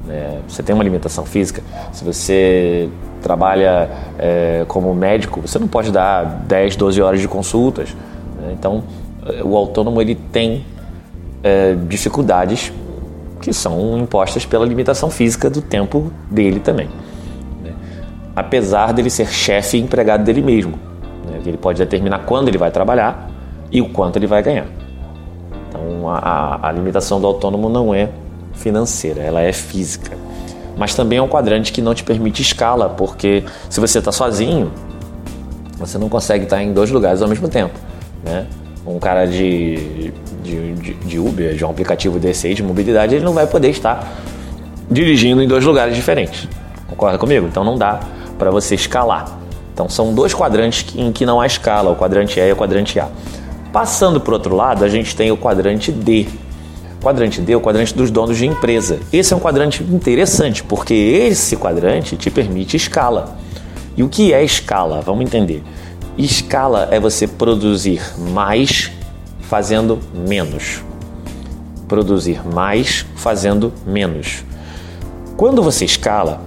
Né? 0.07 0.41
Você 0.47 0.63
tem 0.63 0.75
uma 0.75 0.85
limitação 0.85 1.25
física. 1.25 1.63
Se 1.93 2.05
você 2.05 2.89
trabalha 3.23 3.91
é, 4.19 4.65
como 4.69 4.95
médico, 4.95 5.41
você 5.41 5.59
não 5.59 5.67
pode 5.67 5.91
dar 5.91 6.25
10, 6.47 6.77
12 6.77 7.03
horas 7.03 7.21
de 7.21 7.29
consultas. 7.29 7.95
Né? 8.41 8.53
Então, 8.53 8.85
o 9.43 9.57
autônomo 9.57 10.01
ele 10.01 10.15
tem 10.15 10.65
é, 11.43 11.75
dificuldades 11.89 12.73
que 13.41 13.53
são 13.53 13.99
impostas 13.99 14.47
pela 14.47 14.65
limitação 14.65 15.11
física 15.11 15.51
do 15.51 15.61
tempo 15.61 16.13
dele 16.31 16.61
também. 16.61 16.89
Apesar 18.37 18.93
dele 18.93 19.09
ser 19.09 19.29
chefe 19.29 19.79
e 19.79 19.81
empregado 19.81 20.23
dele 20.23 20.43
mesmo. 20.43 20.79
Né? 21.27 21.41
Ele 21.45 21.57
pode 21.57 21.79
determinar 21.79 22.21
quando 22.21 22.49
ele 22.49 22.59
vai 22.59 22.71
trabalhar 22.71 23.31
e 23.73 23.81
o 23.81 23.89
quanto 23.89 24.17
ele 24.17 24.27
vai 24.27 24.43
ganhar. 24.43 24.67
Então, 25.69 26.09
a, 26.09 26.69
a 26.69 26.71
limitação 26.71 27.19
do 27.19 27.27
autônomo 27.27 27.71
não 27.71 27.95
é 27.95 28.11
financeira, 28.53 29.23
ela 29.23 29.41
é 29.41 29.53
física. 29.53 30.17
Mas 30.77 30.95
também 30.95 31.19
é 31.19 31.23
um 31.23 31.29
quadrante 31.29 31.73
que 31.73 31.81
não 31.81 31.95
te 31.95 32.05
permite 32.05 32.43
escala, 32.43 32.91
porque 32.91 33.45
se 33.71 33.81
você 33.81 33.99
está 33.99 34.13
sozinho, 34.13 34.71
você 35.79 35.97
não 35.97 36.09
consegue 36.09 36.45
estar 36.45 36.63
em 36.63 36.73
dois 36.73 36.91
lugares 36.91 37.23
ao 37.23 37.29
mesmo 37.29 37.49
tempo. 37.49 37.79
Né? 38.23 38.47
Um 38.87 38.99
cara 38.99 39.27
de, 39.27 40.13
de, 40.43 40.75
de, 40.75 40.95
de 40.95 41.19
Uber, 41.19 41.55
de 41.55 41.65
um 41.65 41.71
aplicativo 41.71 42.19
desse 42.19 42.47
aí 42.47 42.55
de 42.55 42.63
mobilidade, 42.63 43.15
ele 43.15 43.25
não 43.25 43.33
vai 43.33 43.47
poder 43.47 43.71
estar 43.71 44.07
dirigindo 44.91 45.43
em 45.43 45.49
dois 45.49 45.65
lugares 45.65 45.95
diferentes. 45.95 46.49
Concorda 46.87 47.19
comigo? 47.19 47.47
Então 47.47 47.65
não 47.65 47.77
dá 47.77 48.01
para 48.39 48.51
você 48.51 48.75
escalar. 48.75 49.39
Então 49.73 49.89
são 49.89 50.15
dois 50.15 50.33
quadrantes 50.33 50.87
em 50.97 51.13
que 51.13 51.27
não 51.27 51.41
há 51.41 51.47
escala, 51.47 51.91
o 51.91 51.97
quadrante 51.97 52.41
E 52.41 52.49
e 52.49 52.53
o 52.53 52.57
quadrante 52.57 52.99
A. 52.99 53.09
Passando 53.73 54.21
para 54.21 54.31
o 54.31 54.35
outro 54.35 54.57
lado, 54.57 54.85
a 54.85 54.89
gente 54.89 55.15
tem 55.15 55.31
o 55.31 55.37
quadrante 55.37 55.93
D. 55.93 56.27
O 56.99 57.05
quadrante 57.05 57.41
D 57.43 57.53
é 57.53 57.57
o 57.57 57.61
quadrante 57.61 57.95
dos 57.95 58.11
donos 58.11 58.39
de 58.39 58.47
empresa. 58.47 58.99
Esse 59.13 59.35
é 59.35 59.37
um 59.37 59.41
quadrante 59.41 59.83
interessante, 59.83 60.63
porque 60.63 60.95
esse 60.95 61.57
quadrante 61.57 62.17
te 62.17 62.31
permite 62.31 62.77
escala. 62.77 63.37
E 63.97 64.03
o 64.03 64.09
que 64.09 64.33
é 64.33 64.43
escala? 64.43 65.03
Vamos 65.03 65.25
entender. 65.25 65.63
Escala 66.17 66.89
é 66.91 66.99
você 66.99 67.27
produzir 67.27 68.01
mais 68.33 68.91
fazendo 69.43 69.99
menos. 70.27 70.83
Produzir 71.87 72.41
mais 72.47 73.05
fazendo 73.15 73.73
menos. 73.87 74.43
Quando 75.37 75.63
você 75.63 75.85
escala, 75.85 76.41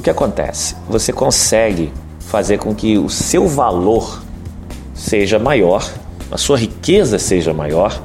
o 0.00 0.02
que 0.02 0.10
acontece? 0.10 0.74
Você 0.88 1.12
consegue 1.12 1.92
fazer 2.18 2.58
com 2.58 2.74
que 2.74 2.98
o 2.98 3.08
seu 3.08 3.46
valor 3.46 4.22
seja 4.94 5.38
maior 5.38 5.82
a 6.30 6.38
sua 6.38 6.56
riqueza 6.56 7.18
seja 7.18 7.52
maior 7.52 8.00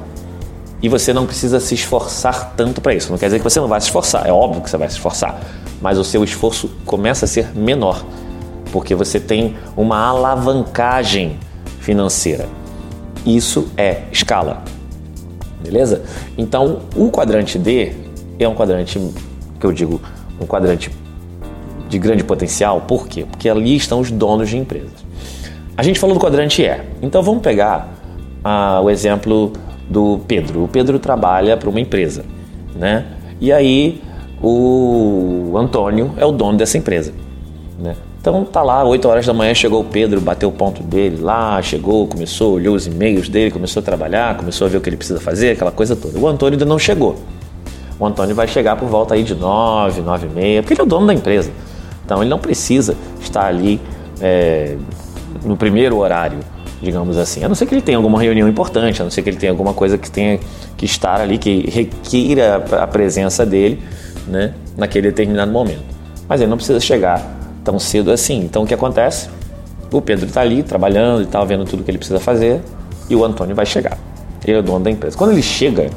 e 0.82 0.88
você 0.88 1.12
não 1.12 1.26
precisa 1.26 1.60
se 1.60 1.74
esforçar 1.74 2.54
tanto 2.56 2.80
para 2.80 2.92
isso. 2.92 3.10
Não 3.10 3.18
quer 3.18 3.26
dizer 3.26 3.38
que 3.38 3.44
você 3.44 3.60
não 3.60 3.68
vai 3.68 3.80
se 3.80 3.86
esforçar, 3.86 4.26
é 4.26 4.32
óbvio 4.32 4.60
que 4.62 4.68
você 4.68 4.76
vai 4.76 4.88
se 4.88 4.96
esforçar, 4.96 5.40
mas 5.80 5.96
o 5.96 6.04
seu 6.04 6.24
esforço 6.24 6.68
começa 6.84 7.24
a 7.24 7.28
ser 7.28 7.56
menor, 7.56 8.04
porque 8.72 8.94
você 8.94 9.20
tem 9.20 9.56
uma 9.76 9.98
alavancagem 9.98 11.38
financeira. 11.80 12.48
Isso 13.24 13.68
é 13.76 14.02
escala. 14.10 14.62
Beleza? 15.62 16.02
Então, 16.36 16.82
o 16.94 17.10
quadrante 17.10 17.58
D 17.58 17.92
é 18.38 18.46
um 18.46 18.54
quadrante 18.54 19.00
que 19.58 19.66
eu 19.66 19.72
digo, 19.72 20.00
um 20.40 20.46
quadrante 20.46 20.90
de 21.88 21.98
grande 21.98 22.24
potencial, 22.24 22.80
por 22.82 23.06
quê? 23.06 23.24
Porque 23.30 23.48
ali 23.48 23.76
estão 23.76 24.00
os 24.00 24.10
donos 24.10 24.48
de 24.48 24.56
empresas. 24.56 25.04
A 25.76 25.82
gente 25.82 25.98
falou 25.98 26.16
do 26.16 26.20
quadrante 26.20 26.62
E, 26.62 26.80
então 27.02 27.22
vamos 27.22 27.42
pegar 27.42 27.92
ah, 28.42 28.80
o 28.82 28.90
exemplo 28.90 29.52
do 29.88 30.20
Pedro. 30.26 30.64
O 30.64 30.68
Pedro 30.68 30.98
trabalha 30.98 31.56
para 31.56 31.68
uma 31.68 31.80
empresa, 31.80 32.24
né? 32.74 33.04
E 33.40 33.52
aí 33.52 34.00
o 34.42 35.54
Antônio 35.56 36.14
é 36.16 36.24
o 36.24 36.32
dono 36.32 36.56
dessa 36.58 36.78
empresa, 36.78 37.12
né? 37.78 37.94
Então 38.20 38.44
tá 38.44 38.60
lá, 38.60 38.82
8 38.82 39.06
horas 39.06 39.24
da 39.24 39.32
manhã 39.32 39.54
chegou 39.54 39.82
o 39.82 39.84
Pedro, 39.84 40.20
bateu 40.20 40.48
o 40.48 40.52
ponto 40.52 40.82
dele 40.82 41.18
lá, 41.20 41.62
chegou, 41.62 42.08
começou, 42.08 42.54
olhou 42.54 42.74
os 42.74 42.86
e-mails 42.86 43.28
dele, 43.28 43.52
começou 43.52 43.80
a 43.80 43.84
trabalhar, 43.84 44.36
começou 44.36 44.66
a 44.66 44.68
ver 44.70 44.78
o 44.78 44.80
que 44.80 44.88
ele 44.88 44.96
precisa 44.96 45.20
fazer, 45.20 45.52
aquela 45.52 45.70
coisa 45.70 45.94
toda. 45.94 46.18
O 46.18 46.26
Antônio 46.26 46.54
ainda 46.54 46.64
não 46.64 46.78
chegou. 46.78 47.16
O 48.00 48.04
Antônio 48.04 48.34
vai 48.34 48.48
chegar 48.48 48.76
por 48.76 48.88
volta 48.88 49.14
aí 49.14 49.22
de 49.22 49.34
9, 49.34 50.00
9 50.00 50.26
e 50.26 50.30
meia, 50.30 50.62
porque 50.62 50.74
ele 50.74 50.80
é 50.80 50.84
o 50.84 50.86
dono 50.86 51.06
da 51.06 51.14
empresa. 51.14 51.52
Então 52.06 52.22
ele 52.22 52.30
não 52.30 52.38
precisa 52.38 52.96
estar 53.20 53.44
ali 53.44 53.78
é, 54.20 54.76
no 55.44 55.56
primeiro 55.56 55.98
horário 55.98 56.38
digamos 56.80 57.16
assim. 57.16 57.42
A 57.44 57.48
não 57.48 57.54
ser 57.54 57.66
que 57.66 57.74
ele 57.74 57.82
tenha 57.82 57.96
alguma 57.96 58.20
reunião 58.20 58.48
importante, 58.48 59.00
a 59.00 59.04
não 59.04 59.10
ser 59.10 59.22
que 59.22 59.30
ele 59.30 59.36
tenha 59.36 59.52
alguma 59.52 59.72
coisa 59.72 59.96
que 59.96 60.10
tenha 60.10 60.38
que 60.76 60.84
estar 60.84 61.20
ali, 61.20 61.38
que 61.38 61.68
requeira 61.70 62.56
a 62.56 62.86
presença 62.86 63.46
dele 63.46 63.82
né, 64.26 64.54
naquele 64.76 65.08
determinado 65.08 65.50
momento. 65.50 65.84
Mas 66.28 66.40
ele 66.40 66.50
não 66.50 66.56
precisa 66.56 66.80
chegar 66.80 67.22
tão 67.64 67.78
cedo 67.78 68.10
assim. 68.10 68.40
Então 68.40 68.62
o 68.64 68.66
que 68.66 68.74
acontece? 68.74 69.28
O 69.92 70.00
Pedro 70.00 70.26
está 70.26 70.40
ali 70.40 70.62
trabalhando 70.62 71.22
e 71.22 71.26
tal, 71.26 71.46
vendo 71.46 71.64
tudo 71.64 71.82
que 71.82 71.90
ele 71.90 71.98
precisa 71.98 72.20
fazer, 72.20 72.60
e 73.08 73.14
o 73.14 73.24
Antônio 73.24 73.54
vai 73.54 73.64
chegar. 73.64 73.96
Ele 74.44 74.56
é 74.56 74.60
o 74.60 74.62
dono 74.62 74.84
da 74.84 74.90
empresa. 74.90 75.16
Quando 75.16 75.32
ele 75.32 75.42
chega, 75.42 75.90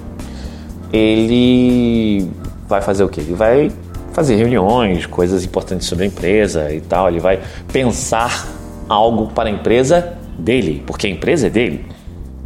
ele 0.94 2.30
vai 2.68 2.82
fazer 2.82 3.04
o 3.04 3.10
quê? 3.10 3.22
Ele 3.22 3.34
vai 3.34 3.72
fazer 4.20 4.36
reuniões, 4.36 5.06
coisas 5.06 5.46
importantes 5.46 5.88
sobre 5.88 6.04
a 6.04 6.08
empresa 6.08 6.74
e 6.74 6.82
tal. 6.82 7.08
Ele 7.08 7.22
vai 7.22 7.40
pensar 7.72 8.46
algo 8.90 9.28
para 9.28 9.48
a 9.48 9.52
empresa 9.52 10.18
dele, 10.38 10.84
porque 10.86 11.08
a 11.08 11.10
empresa 11.10 11.48
é 11.48 11.50
dele, 11.50 11.86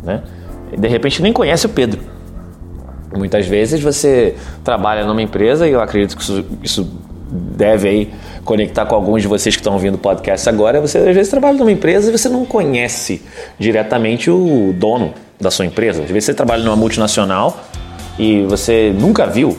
né? 0.04 0.22
E 0.72 0.78
de 0.78 0.88
repente 0.88 1.20
nem 1.20 1.34
conhece 1.34 1.66
o 1.66 1.70
Pedro. 1.70 2.00
Muitas 3.18 3.48
vezes 3.48 3.82
você 3.82 4.36
trabalha 4.64 5.04
numa 5.04 5.22
empresa 5.22 5.68
e 5.68 5.72
eu 5.72 5.82
acredito 5.82 6.16
que 6.16 6.22
isso, 6.22 6.46
isso 6.62 6.92
deve 7.32 7.88
aí 7.88 8.14
conectar 8.46 8.86
com 8.86 8.94
alguns 8.94 9.24
de 9.24 9.28
vocês 9.28 9.56
que 9.56 9.60
estão 9.60 9.74
ouvindo 9.74 9.96
o 9.96 9.98
podcast 9.98 10.48
agora. 10.48 10.80
Você 10.80 11.00
às 11.00 11.16
vezes 11.16 11.30
trabalha 11.30 11.58
numa 11.58 11.72
empresa 11.72 12.10
e 12.10 12.12
você 12.16 12.30
não 12.30 12.46
conhece 12.46 13.20
diretamente 13.58 14.30
o 14.30 14.76
dono 14.78 15.12
da 15.42 15.50
sua 15.50 15.66
empresa. 15.66 16.04
Às 16.04 16.10
vezes 16.10 16.26
você 16.26 16.34
trabalha 16.36 16.64
numa 16.64 16.76
multinacional 16.76 17.58
e 18.20 18.44
você 18.44 18.94
nunca 18.96 19.26
viu 19.26 19.58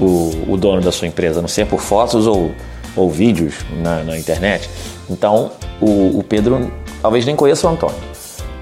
o, 0.00 0.32
o 0.48 0.56
dono 0.56 0.80
da 0.80 0.92
sua 0.92 1.08
empresa, 1.08 1.40
não 1.40 1.48
ser 1.48 1.66
por 1.66 1.80
fotos 1.80 2.26
ou, 2.26 2.52
ou 2.96 3.10
vídeos 3.10 3.54
na, 3.82 4.02
na 4.02 4.18
internet. 4.18 4.68
Então 5.08 5.52
o, 5.80 6.18
o 6.18 6.22
Pedro 6.22 6.72
talvez 7.02 7.24
nem 7.24 7.36
conheça 7.36 7.66
o 7.66 7.70
Antônio. 7.70 8.14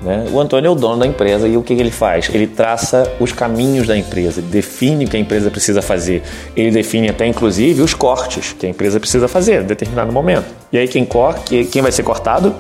Né? 0.02 0.26
O 0.32 0.40
Antônio 0.40 0.68
é 0.68 0.70
o 0.70 0.74
dono 0.74 0.98
da 0.98 1.06
empresa 1.06 1.46
e 1.46 1.56
o 1.56 1.62
que, 1.62 1.74
que 1.74 1.80
ele 1.80 1.90
faz? 1.90 2.28
Ele 2.32 2.46
traça 2.46 3.10
os 3.20 3.32
caminhos 3.32 3.86
da 3.86 3.96
empresa, 3.96 4.42
define 4.42 5.04
o 5.04 5.08
que 5.08 5.16
a 5.16 5.20
empresa 5.20 5.50
precisa 5.50 5.80
fazer, 5.80 6.22
ele 6.56 6.70
define 6.70 7.08
até 7.08 7.26
inclusive 7.26 7.80
os 7.80 7.94
cortes 7.94 8.52
que 8.52 8.66
a 8.66 8.68
empresa 8.68 8.98
precisa 8.98 9.28
fazer 9.28 9.62
em 9.62 9.66
determinado 9.66 10.12
momento. 10.12 10.46
E 10.72 10.78
aí 10.78 10.88
quem, 10.88 11.04
corte, 11.04 11.64
quem 11.66 11.80
vai 11.80 11.92
ser 11.92 12.02
cortado? 12.02 12.54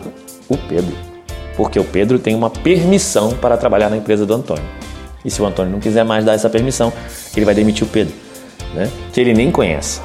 O 0.48 0.56
Pedro. 0.56 0.94
Porque 1.56 1.78
o 1.78 1.84
Pedro 1.84 2.18
tem 2.18 2.34
uma 2.34 2.48
permissão 2.48 3.32
para 3.32 3.56
trabalhar 3.56 3.90
na 3.90 3.96
empresa 3.96 4.24
do 4.24 4.34
Antônio. 4.34 4.64
E 5.24 5.30
se 5.30 5.40
o 5.42 5.46
Antônio 5.46 5.72
não 5.72 5.80
quiser 5.80 6.04
mais 6.04 6.24
dar 6.24 6.34
essa 6.34 6.48
permissão, 6.48 6.92
ele 7.36 7.44
vai 7.44 7.54
demitir 7.54 7.84
o 7.84 7.90
Pedro, 7.90 8.14
né? 8.74 8.90
que 9.12 9.20
ele 9.20 9.34
nem 9.34 9.50
conhece. 9.50 10.00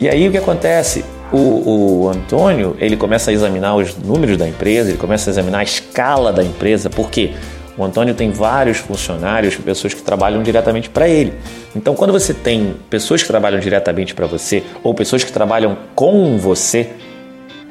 E 0.00 0.08
aí 0.08 0.28
o 0.28 0.30
que 0.30 0.38
acontece? 0.38 1.04
o, 1.32 2.04
o, 2.04 2.08
Antônio 2.10 2.76
ele 2.78 2.96
começa 2.96 3.30
a 3.30 3.34
examinar 3.34 3.74
os 3.74 3.96
números 3.96 4.36
da 4.36 4.46
empresa, 4.46 4.90
ele 4.90 4.98
começa 4.98 5.30
a 5.30 5.32
examinar 5.32 5.60
a 5.60 5.62
escala 5.62 6.30
da 6.30 6.44
empresa, 6.44 6.90
porque 6.90 7.32
o 7.76 7.82
Antônio 7.82 8.14
tem 8.14 8.30
vários 8.30 8.76
funcionários, 8.76 9.56
pessoas 9.56 9.94
que 9.94 10.02
trabalham 10.02 10.42
diretamente 10.42 10.90
para 10.90 11.08
ele. 11.08 11.32
Então, 11.74 11.94
quando 11.94 12.12
você 12.12 12.34
tem 12.34 12.76
pessoas 12.90 13.22
que 13.22 13.28
trabalham 13.28 13.58
diretamente 13.58 14.14
para 14.14 14.26
você 14.26 14.62
ou 14.84 14.92
pessoas 14.92 15.24
que 15.24 15.32
trabalham 15.32 15.76
com 15.94 16.36
você, 16.36 16.90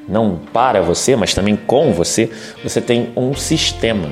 não 0.09 0.39
para 0.51 0.81
você, 0.81 1.15
mas 1.15 1.35
também 1.35 1.55
com 1.55 1.93
você, 1.93 2.31
você 2.63 2.81
tem 2.81 3.11
um 3.15 3.35
sistema. 3.35 4.09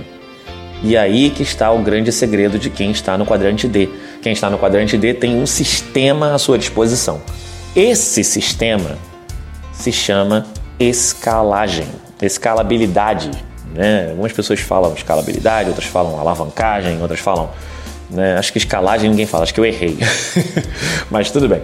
E 0.82 0.96
aí 0.96 1.30
que 1.30 1.44
está 1.44 1.72
o 1.72 1.80
grande 1.80 2.12
segredo 2.12 2.58
de 2.58 2.70
quem 2.70 2.92
está 2.92 3.18
no 3.18 3.26
quadrante 3.26 3.68
D. 3.68 3.90
Quem 4.22 4.34
está 4.34 4.50
no 4.50 4.58
quadrante 4.58 4.98
D 4.98 5.14
tem 5.14 5.36
um 5.36 5.46
sistema 5.46 6.34
à 6.34 6.38
sua 6.38 6.58
disposição. 6.58 7.22
Esse 7.76 8.24
sistema 8.24 8.98
se 9.74 9.92
chama 9.92 10.46
escalagem, 10.80 11.88
escalabilidade. 12.22 13.32
Né? 13.74 14.10
Algumas 14.10 14.32
pessoas 14.32 14.60
falam 14.60 14.94
escalabilidade, 14.94 15.70
outras 15.70 15.88
falam 15.88 16.20
alavancagem, 16.20 17.02
outras 17.02 17.20
falam. 17.20 17.50
Né? 18.10 18.38
Acho 18.38 18.52
que 18.52 18.58
escalagem 18.58 19.10
ninguém 19.10 19.26
fala, 19.26 19.44
acho 19.44 19.54
que 19.54 19.60
eu 19.60 19.66
errei. 19.66 19.98
Mas 21.12 21.30
tudo 21.30 21.48
bem. 21.48 21.62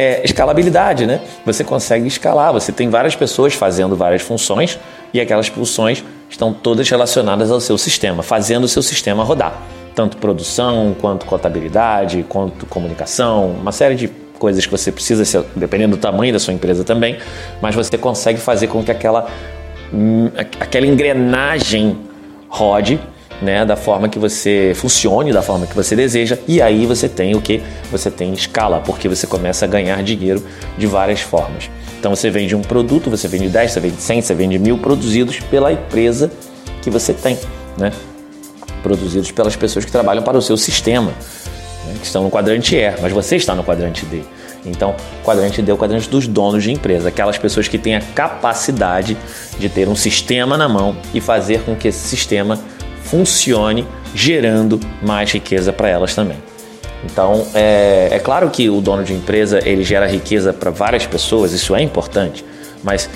É, 0.00 0.22
escalabilidade, 0.24 1.04
né? 1.04 1.20
Você 1.44 1.62
consegue 1.62 2.08
escalar, 2.08 2.54
você 2.54 2.72
tem 2.72 2.88
várias 2.88 3.14
pessoas 3.14 3.52
fazendo 3.52 3.94
várias 3.94 4.22
funções 4.22 4.78
e 5.12 5.20
aquelas 5.20 5.48
funções 5.48 6.02
estão 6.30 6.54
todas 6.54 6.88
relacionadas 6.88 7.50
ao 7.50 7.60
seu 7.60 7.76
sistema, 7.76 8.22
fazendo 8.22 8.64
o 8.64 8.68
seu 8.68 8.80
sistema 8.80 9.22
rodar. 9.22 9.60
Tanto 9.94 10.16
produção, 10.16 10.96
quanto 10.98 11.26
contabilidade, 11.26 12.24
quanto 12.26 12.64
comunicação, 12.64 13.50
uma 13.50 13.72
série 13.72 13.94
de 13.94 14.08
coisas 14.38 14.64
que 14.64 14.72
você 14.72 14.90
precisa, 14.90 15.44
dependendo 15.54 15.98
do 15.98 16.00
tamanho 16.00 16.32
da 16.32 16.38
sua 16.38 16.54
empresa 16.54 16.82
também, 16.82 17.18
mas 17.60 17.74
você 17.74 17.98
consegue 17.98 18.40
fazer 18.40 18.68
com 18.68 18.82
que 18.82 18.90
aquela, 18.90 19.28
hum, 19.92 20.30
aquela 20.34 20.86
engrenagem 20.86 21.98
rode 22.48 22.98
né, 23.40 23.64
da 23.64 23.76
forma 23.76 24.08
que 24.08 24.18
você 24.18 24.72
funcione, 24.74 25.32
da 25.32 25.42
forma 25.42 25.66
que 25.66 25.74
você 25.74 25.96
deseja, 25.96 26.38
e 26.46 26.60
aí 26.60 26.86
você 26.86 27.08
tem 27.08 27.34
o 27.34 27.40
que? 27.40 27.62
Você 27.90 28.10
tem 28.10 28.32
escala, 28.32 28.80
porque 28.80 29.08
você 29.08 29.26
começa 29.26 29.64
a 29.64 29.68
ganhar 29.68 30.02
dinheiro 30.02 30.42
de 30.76 30.86
várias 30.86 31.20
formas. 31.20 31.70
Então 31.98 32.14
você 32.14 32.30
vende 32.30 32.54
um 32.54 32.62
produto, 32.62 33.10
você 33.10 33.28
vende 33.28 33.48
10, 33.48 33.72
você 33.72 33.80
vende 33.80 34.00
100, 34.00 34.22
você 34.22 34.34
vende 34.34 34.58
mil 34.58 34.78
produzidos 34.78 35.40
pela 35.40 35.72
empresa 35.72 36.30
que 36.82 36.90
você 36.90 37.12
tem, 37.12 37.38
né? 37.76 37.92
Produzidos 38.82 39.30
pelas 39.30 39.56
pessoas 39.56 39.84
que 39.84 39.92
trabalham 39.92 40.22
para 40.22 40.38
o 40.38 40.42
seu 40.42 40.56
sistema 40.56 41.12
né, 41.86 41.94
que 42.00 42.06
estão 42.06 42.22
no 42.22 42.30
quadrante 42.30 42.76
E, 42.76 42.94
mas 43.00 43.12
você 43.12 43.36
está 43.36 43.54
no 43.54 43.64
quadrante 43.64 44.06
D. 44.06 44.22
Então, 44.64 44.94
quadrante 45.24 45.62
D 45.62 45.70
é 45.70 45.74
o 45.74 45.76
quadrante 45.76 46.08
dos 46.08 46.26
donos 46.26 46.62
de 46.62 46.70
empresa, 46.70 47.08
aquelas 47.08 47.38
pessoas 47.38 47.66
que 47.68 47.78
têm 47.78 47.96
a 47.96 48.00
capacidade 48.00 49.16
de 49.58 49.68
ter 49.68 49.88
um 49.88 49.96
sistema 49.96 50.56
na 50.56 50.68
mão 50.68 50.96
e 51.14 51.20
fazer 51.20 51.62
com 51.62 51.74
que 51.74 51.88
esse 51.88 52.06
sistema 52.08 52.58
funcione, 53.10 53.86
gerando 54.14 54.78
mais 55.02 55.32
riqueza 55.32 55.72
para 55.72 55.88
elas 55.88 56.14
também. 56.14 56.38
Então, 57.04 57.46
é, 57.54 58.08
é, 58.12 58.18
claro 58.18 58.48
que 58.50 58.68
o 58.70 58.80
dono 58.80 59.02
de 59.02 59.12
empresa 59.12 59.60
ele 59.66 59.82
gera 59.82 60.06
riqueza 60.06 60.52
para 60.52 60.70
várias 60.70 61.06
pessoas, 61.06 61.52
isso 61.52 61.74
é 61.74 61.82
importante, 61.82 62.44
mas 62.84 63.08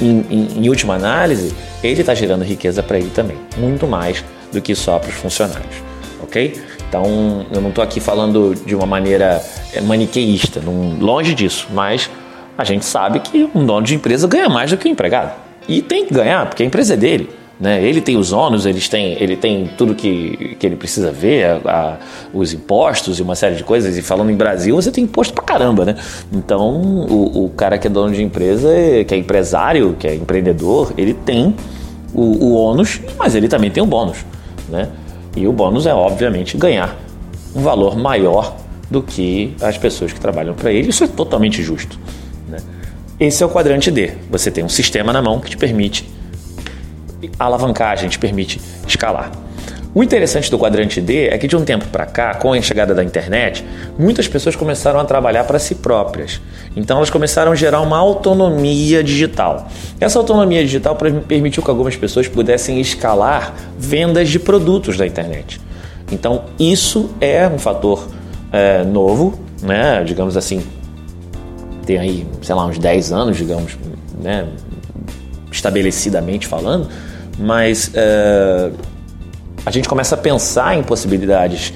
em, 0.00 0.24
em, 0.30 0.64
em 0.64 0.68
última 0.68 0.94
análise, 0.94 1.54
ele 1.82 2.00
está 2.00 2.14
gerando 2.14 2.44
riqueza 2.44 2.82
para 2.82 2.98
ele 2.98 3.10
também, 3.10 3.36
muito 3.56 3.86
mais 3.86 4.22
do 4.52 4.60
que 4.60 4.74
só 4.74 4.98
para 4.98 5.08
os 5.08 5.16
funcionários, 5.16 5.76
ok? 6.22 6.62
Então, 6.88 7.46
eu 7.50 7.60
não 7.60 7.70
estou 7.70 7.82
aqui 7.82 8.00
falando 8.00 8.54
de 8.54 8.74
uma 8.74 8.86
maneira 8.86 9.42
é, 9.72 9.80
maniqueísta, 9.80 10.60
longe 11.00 11.34
disso, 11.34 11.66
mas 11.72 12.10
a 12.56 12.62
gente 12.64 12.84
sabe 12.84 13.18
que 13.18 13.48
um 13.54 13.64
dono 13.64 13.84
de 13.84 13.94
empresa 13.94 14.28
ganha 14.28 14.48
mais 14.48 14.70
do 14.70 14.76
que 14.76 14.86
o 14.86 14.88
um 14.88 14.92
empregado. 14.92 15.32
E 15.66 15.80
tem 15.80 16.06
que 16.06 16.14
ganhar, 16.14 16.46
porque 16.46 16.62
a 16.62 16.66
empresa 16.66 16.94
é 16.94 16.96
dele. 16.96 17.30
Né? 17.58 17.82
Ele 17.84 18.00
tem 18.00 18.16
os 18.16 18.32
ônus, 18.32 18.66
ele 18.66 18.80
tem, 18.80 19.16
ele 19.22 19.36
tem 19.36 19.70
tudo 19.78 19.94
que, 19.94 20.56
que 20.58 20.66
ele 20.66 20.76
precisa 20.76 21.12
ver, 21.12 21.46
a, 21.46 21.70
a, 21.70 21.96
os 22.32 22.52
impostos 22.52 23.18
e 23.18 23.22
uma 23.22 23.36
série 23.36 23.54
de 23.54 23.62
coisas. 23.62 23.96
E 23.96 24.02
falando 24.02 24.30
em 24.30 24.36
Brasil, 24.36 24.74
você 24.74 24.90
tem 24.90 25.04
imposto 25.04 25.32
pra 25.32 25.44
caramba, 25.44 25.84
né? 25.84 25.96
Então, 26.32 26.70
o, 26.72 27.44
o 27.44 27.50
cara 27.50 27.78
que 27.78 27.86
é 27.86 27.90
dono 27.90 28.12
de 28.12 28.22
empresa, 28.22 28.68
que 29.06 29.14
é 29.14 29.16
empresário, 29.16 29.94
que 29.98 30.06
é 30.06 30.14
empreendedor, 30.14 30.92
ele 30.98 31.14
tem 31.14 31.54
o, 32.12 32.22
o 32.22 32.54
ônus, 32.54 33.00
mas 33.18 33.34
ele 33.34 33.48
também 33.48 33.70
tem 33.70 33.82
o 33.82 33.86
bônus, 33.86 34.18
né? 34.68 34.88
E 35.36 35.46
o 35.46 35.52
bônus 35.52 35.86
é, 35.86 35.94
obviamente, 35.94 36.56
ganhar 36.56 36.96
um 37.54 37.62
valor 37.62 37.96
maior 37.96 38.56
do 38.90 39.02
que 39.02 39.54
as 39.60 39.78
pessoas 39.78 40.12
que 40.12 40.20
trabalham 40.20 40.54
para 40.54 40.72
ele. 40.72 40.90
Isso 40.90 41.04
é 41.04 41.08
totalmente 41.08 41.62
justo. 41.62 41.98
Né? 42.48 42.58
Esse 43.18 43.42
é 43.42 43.46
o 43.46 43.48
quadrante 43.48 43.90
D. 43.90 44.12
Você 44.30 44.50
tem 44.50 44.62
um 44.62 44.68
sistema 44.68 45.12
na 45.12 45.22
mão 45.22 45.40
que 45.40 45.50
te 45.50 45.56
permite 45.56 46.08
alavancagem, 47.38 48.08
te 48.08 48.18
permite 48.18 48.60
escalar. 48.86 49.30
O 49.94 50.02
interessante 50.02 50.50
do 50.50 50.58
quadrante 50.58 51.00
D 51.00 51.28
é 51.28 51.38
que 51.38 51.46
de 51.46 51.54
um 51.54 51.64
tempo 51.64 51.86
para 51.86 52.04
cá, 52.04 52.34
com 52.34 52.52
a 52.52 52.60
chegada 52.60 52.92
da 52.92 53.04
internet, 53.04 53.64
muitas 53.96 54.26
pessoas 54.26 54.56
começaram 54.56 54.98
a 54.98 55.04
trabalhar 55.04 55.44
para 55.44 55.56
si 55.56 55.76
próprias. 55.76 56.40
Então 56.74 56.96
elas 56.96 57.10
começaram 57.10 57.52
a 57.52 57.54
gerar 57.54 57.80
uma 57.80 57.96
autonomia 57.96 59.04
digital. 59.04 59.68
Essa 60.00 60.18
autonomia 60.18 60.62
digital 60.64 60.96
permitiu 60.96 61.62
que 61.62 61.70
algumas 61.70 61.94
pessoas 61.94 62.26
pudessem 62.26 62.80
escalar 62.80 63.54
vendas 63.78 64.28
de 64.30 64.40
produtos 64.40 64.96
da 64.96 65.06
internet. 65.06 65.60
Então 66.10 66.46
isso 66.58 67.10
é 67.20 67.46
um 67.46 67.58
fator 67.58 68.08
é, 68.50 68.82
novo, 68.82 69.38
né? 69.62 70.02
digamos 70.02 70.36
assim, 70.36 70.60
tem 71.86 71.98
aí, 71.98 72.26
sei 72.42 72.54
lá, 72.56 72.66
uns 72.66 72.78
10 72.78 73.12
anos, 73.12 73.36
digamos, 73.36 73.78
né? 74.20 74.48
estabelecidamente 75.52 76.48
falando, 76.48 76.88
mas 77.38 77.90
é, 77.94 78.70
a 79.64 79.70
gente 79.70 79.88
começa 79.88 80.14
a 80.14 80.18
pensar 80.18 80.76
em 80.76 80.82
possibilidades 80.82 81.72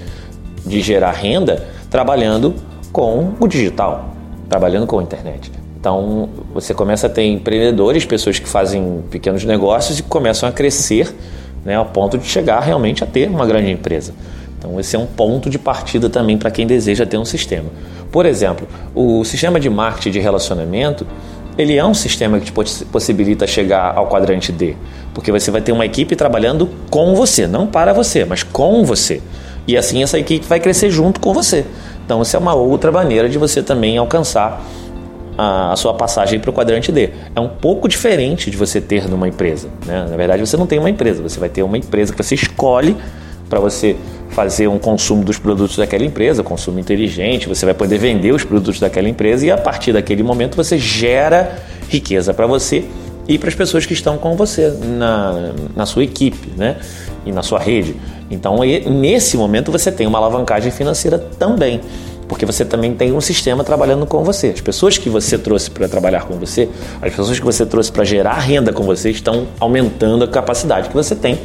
de 0.65 0.81
gerar 0.81 1.13
renda 1.13 1.67
trabalhando 1.91 2.55
com 2.93 3.33
o 3.41 3.47
digital, 3.47 4.15
trabalhando 4.49 4.87
com 4.87 4.99
a 4.99 5.03
internet. 5.03 5.51
Então 5.81 6.29
você 6.53 6.75
começa 6.75 7.07
a 7.07 7.11
ter 7.11 7.25
empreendedores, 7.25 8.05
pessoas 8.05 8.39
que 8.39 8.49
fazem 8.49 9.03
pequenos 9.11 9.45
negócios 9.45 9.99
e 9.99 10.03
começam 10.03 10.49
a 10.49 10.53
crescer 10.53 11.15
né, 11.65 11.77
ao 11.77 11.87
ponto 11.87 12.19
de 12.19 12.27
chegar 12.27 12.61
realmente 12.61 13.05
a 13.05 13.07
ter 13.07 13.29
uma 13.29 13.47
grande 13.47 13.71
empresa. 13.71 14.13
Então 14.59 14.79
esse 14.79 14.97
é 14.97 14.99
um 14.99 15.07
ponto 15.07 15.49
de 15.49 15.59
partida 15.59 16.11
também 16.11 16.37
para 16.37 16.51
quem 16.51 16.67
deseja 16.67 17.07
ter 17.07 17.17
um 17.17 17.25
sistema. 17.25 17.71
Por 18.11 18.27
exemplo, 18.27 18.67
o 18.95 19.25
sistema 19.25 19.61
de 19.61 19.71
marketing 19.71 20.11
de 20.11 20.19
relacionamento 20.19 21.07
ele 21.59 21.77
é 21.77 21.85
um 21.85 21.93
sistema 21.93 22.39
que 22.39 22.53
te 22.53 22.85
possibilita 22.85 23.45
chegar 23.47 23.97
ao 23.97 24.07
quadrante 24.07 24.53
D, 24.53 24.77
porque 25.13 25.33
você 25.33 25.51
vai 25.51 25.61
ter 25.61 25.73
uma 25.73 25.85
equipe 25.85 26.15
trabalhando 26.15 26.71
com 26.89 27.17
você, 27.17 27.49
não 27.49 27.67
para 27.67 27.93
você, 27.93 28.25
mas 28.25 28.45
com 28.45 28.85
você. 28.85 29.21
E 29.67 29.77
assim 29.77 30.03
essa 30.03 30.19
equipe 30.19 30.47
vai 30.47 30.61
crescer 30.61 30.89
junto 30.89 31.19
com 31.19 31.35
você. 31.35 31.67
Então, 32.07 32.23
isso 32.23 32.35
é 32.35 32.39
uma 32.39 32.55
outra 32.55 32.91
maneira 32.91 33.29
de 33.29 33.37
você 33.37 33.63
também 33.63 33.99
alcançar 33.99 34.65
a, 35.37 35.75
sua 35.77 35.93
passagem 35.93 36.41
para 36.41 36.49
o 36.49 36.53
quadrante 36.55 36.91
D. 36.91 37.11
É 37.37 37.41
um 37.41 37.49
pouco 37.49 37.87
diferente 37.87 38.51
de 38.51 38.57
você 38.57 38.81
ter 38.81 39.07
numa 39.09 39.29
empresa. 39.29 39.69
Né? 39.85 40.07
Na 40.09 40.17
verdade, 40.17 40.41
você 40.41 40.57
não 40.57 40.67
tem 40.67 40.79
uma 40.79 40.89
empresa, 40.89 41.23
você 41.23 41.39
vai 41.39 41.51
ter 41.51 41.63
uma 41.63 41.77
empresa 41.77 42.15
que 42.15 42.23
você 42.23 42.35
escolhe 42.35 42.97
para 43.49 43.61
você 43.61 43.97
fazer 44.31 44.69
um 44.69 44.79
consumo 44.79 45.25
dos 45.25 45.39
produtos 45.39 45.77
daquela 45.77 46.05
empresa, 46.05 46.43
consumo 46.43 46.79
inteligente, 46.79 47.49
você 47.49 47.65
vai 47.65 47.75
poder 47.75 47.99
vender 47.99 48.33
os 48.33 48.45
produtos 48.45 48.79
daquela 48.79 49.09
empresa 49.09 49.47
e 49.47 49.51
a 49.51 49.57
partir 49.57 49.93
daquele 49.93 50.23
momento 50.23 50.57
você 50.57 50.79
gera 50.79 51.59
riqueza 51.89 52.35
para 52.35 52.47
você 52.47 52.85
e 53.27 53.39
para 53.39 53.49
as 53.49 53.55
pessoas 53.55 53.85
que 53.85 53.93
estão 53.93 54.17
com 54.17 54.35
você 54.37 54.73
na, 54.83 55.53
na 55.77 55.87
sua 55.87 56.05
equipe 56.05 56.51
né? 56.57 56.77
e 57.27 57.33
na 57.33 57.43
sua 57.43 57.59
rede. 57.59 57.95
Então, 58.31 58.59
nesse 58.91 59.37
momento, 59.37 59.71
você 59.71 59.93
tem 59.93 60.07
uma 60.07 60.19
alavancagem 60.19 60.71
financeira 60.71 61.19
também, 61.19 61.81
porque 62.27 62.47
você 62.47 62.65
também 62.65 62.95
tem 62.95 63.13
um 63.13 63.21
sistema 63.21 63.65
trabalhando 63.65 64.07
com 64.07 64.23
você. 64.23 64.49
As 64.49 64.61
pessoas 64.61 64.99
que 64.99 65.09
você 65.09 65.39
trouxe 65.39 65.71
para 65.71 65.89
trabalhar 65.89 66.25
com 66.25 66.35
você, 66.35 66.69
as 67.01 67.15
pessoas 67.15 67.39
que 67.39 67.45
você 67.45 67.67
trouxe 67.67 67.93
para 67.93 68.05
gerar 68.05 68.39
renda 68.39 68.73
com 68.73 68.85
você, 68.85 69.11
estão 69.11 69.47
aumentando 69.61 70.25
a 70.25 70.29
capacidade 70.29 70.89
que 70.89 70.95
você 70.95 71.15
tem 71.15 71.39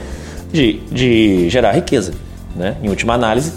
de, 0.54 0.80
de 0.92 1.50
gerar 1.50 1.72
riqueza. 1.74 2.14
Né? 2.56 2.78
Em 2.82 2.88
última 2.88 3.16
análise, 3.16 3.52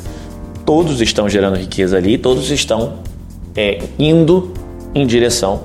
todos 0.65 1.01
estão 1.01 1.29
gerando 1.29 1.57
riqueza 1.57 1.97
ali, 1.97 2.17
todos 2.17 2.51
estão 2.51 2.95
é, 3.55 3.81
indo 3.99 4.53
em 4.95 5.07
direção 5.07 5.65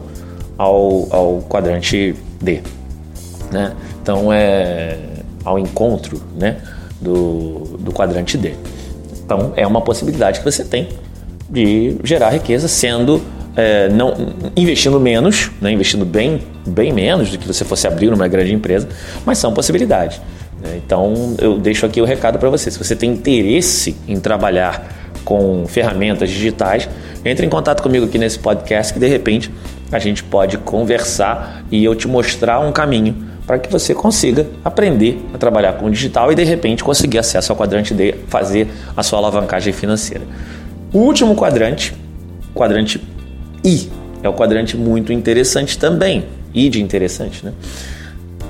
ao, 0.57 1.07
ao 1.09 1.41
quadrante 1.49 2.13
D. 2.39 2.61
Né? 3.51 3.73
Então, 4.01 4.31
é 4.31 4.97
ao 5.43 5.57
encontro 5.57 6.21
né, 6.37 6.57
do, 7.01 7.77
do 7.79 7.91
quadrante 7.91 8.37
D. 8.37 8.53
Então, 9.25 9.53
é 9.55 9.65
uma 9.65 9.81
possibilidade 9.81 10.39
que 10.39 10.45
você 10.45 10.63
tem 10.63 10.89
de 11.49 11.97
gerar 12.03 12.29
riqueza 12.29 12.67
sendo 12.67 13.21
é, 13.55 13.89
não 13.89 14.15
investindo 14.55 14.99
menos, 14.99 15.51
né, 15.59 15.71
investindo 15.71 16.05
bem, 16.05 16.41
bem 16.65 16.91
menos 16.91 17.31
do 17.31 17.37
que 17.37 17.47
você 17.47 17.65
fosse 17.65 17.87
abrir 17.87 18.13
uma 18.13 18.27
grande 18.27 18.53
empresa, 18.53 18.87
mas 19.25 19.37
são 19.37 19.53
possibilidades. 19.53 20.21
Né? 20.61 20.79
Então 20.85 21.35
eu 21.39 21.57
deixo 21.57 21.85
aqui 21.85 22.01
o 22.01 22.05
recado 22.05 22.37
para 22.37 22.49
você. 22.49 22.69
Se 22.69 22.77
você 22.77 22.95
tem 22.95 23.11
interesse 23.11 23.95
em 24.07 24.19
trabalhar 24.19 24.87
com 25.25 25.65
ferramentas 25.67 26.29
digitais, 26.29 26.89
entre 27.23 27.45
em 27.45 27.49
contato 27.49 27.81
comigo 27.81 28.05
aqui 28.05 28.17
nesse 28.17 28.39
podcast 28.39 28.93
que 28.93 28.99
de 28.99 29.07
repente 29.07 29.51
a 29.91 29.99
gente 29.99 30.23
pode 30.23 30.57
conversar 30.57 31.63
e 31.71 31.83
eu 31.83 31.93
te 31.95 32.07
mostrar 32.07 32.59
um 32.59 32.71
caminho 32.71 33.31
para 33.45 33.59
que 33.59 33.69
você 33.69 33.93
consiga 33.93 34.47
aprender 34.63 35.19
a 35.33 35.37
trabalhar 35.37 35.73
com 35.73 35.87
o 35.87 35.91
digital 35.91 36.31
e 36.31 36.35
de 36.35 36.43
repente 36.43 36.83
conseguir 36.83 37.17
acesso 37.17 37.51
ao 37.51 37.57
quadrante 37.57 37.93
D, 37.93 38.15
fazer 38.27 38.67
a 38.95 39.03
sua 39.03 39.19
alavancagem 39.19 39.73
financeira. 39.73 40.23
O 40.93 40.99
último 40.99 41.35
quadrante, 41.35 41.93
quadrante 42.53 43.01
I, 43.63 43.89
é 44.23 44.29
o 44.29 44.33
quadrante 44.33 44.77
muito 44.77 45.11
interessante 45.11 45.77
também, 45.77 46.25
I 46.53 46.69
de 46.69 46.81
interessante, 46.81 47.45
né? 47.45 47.53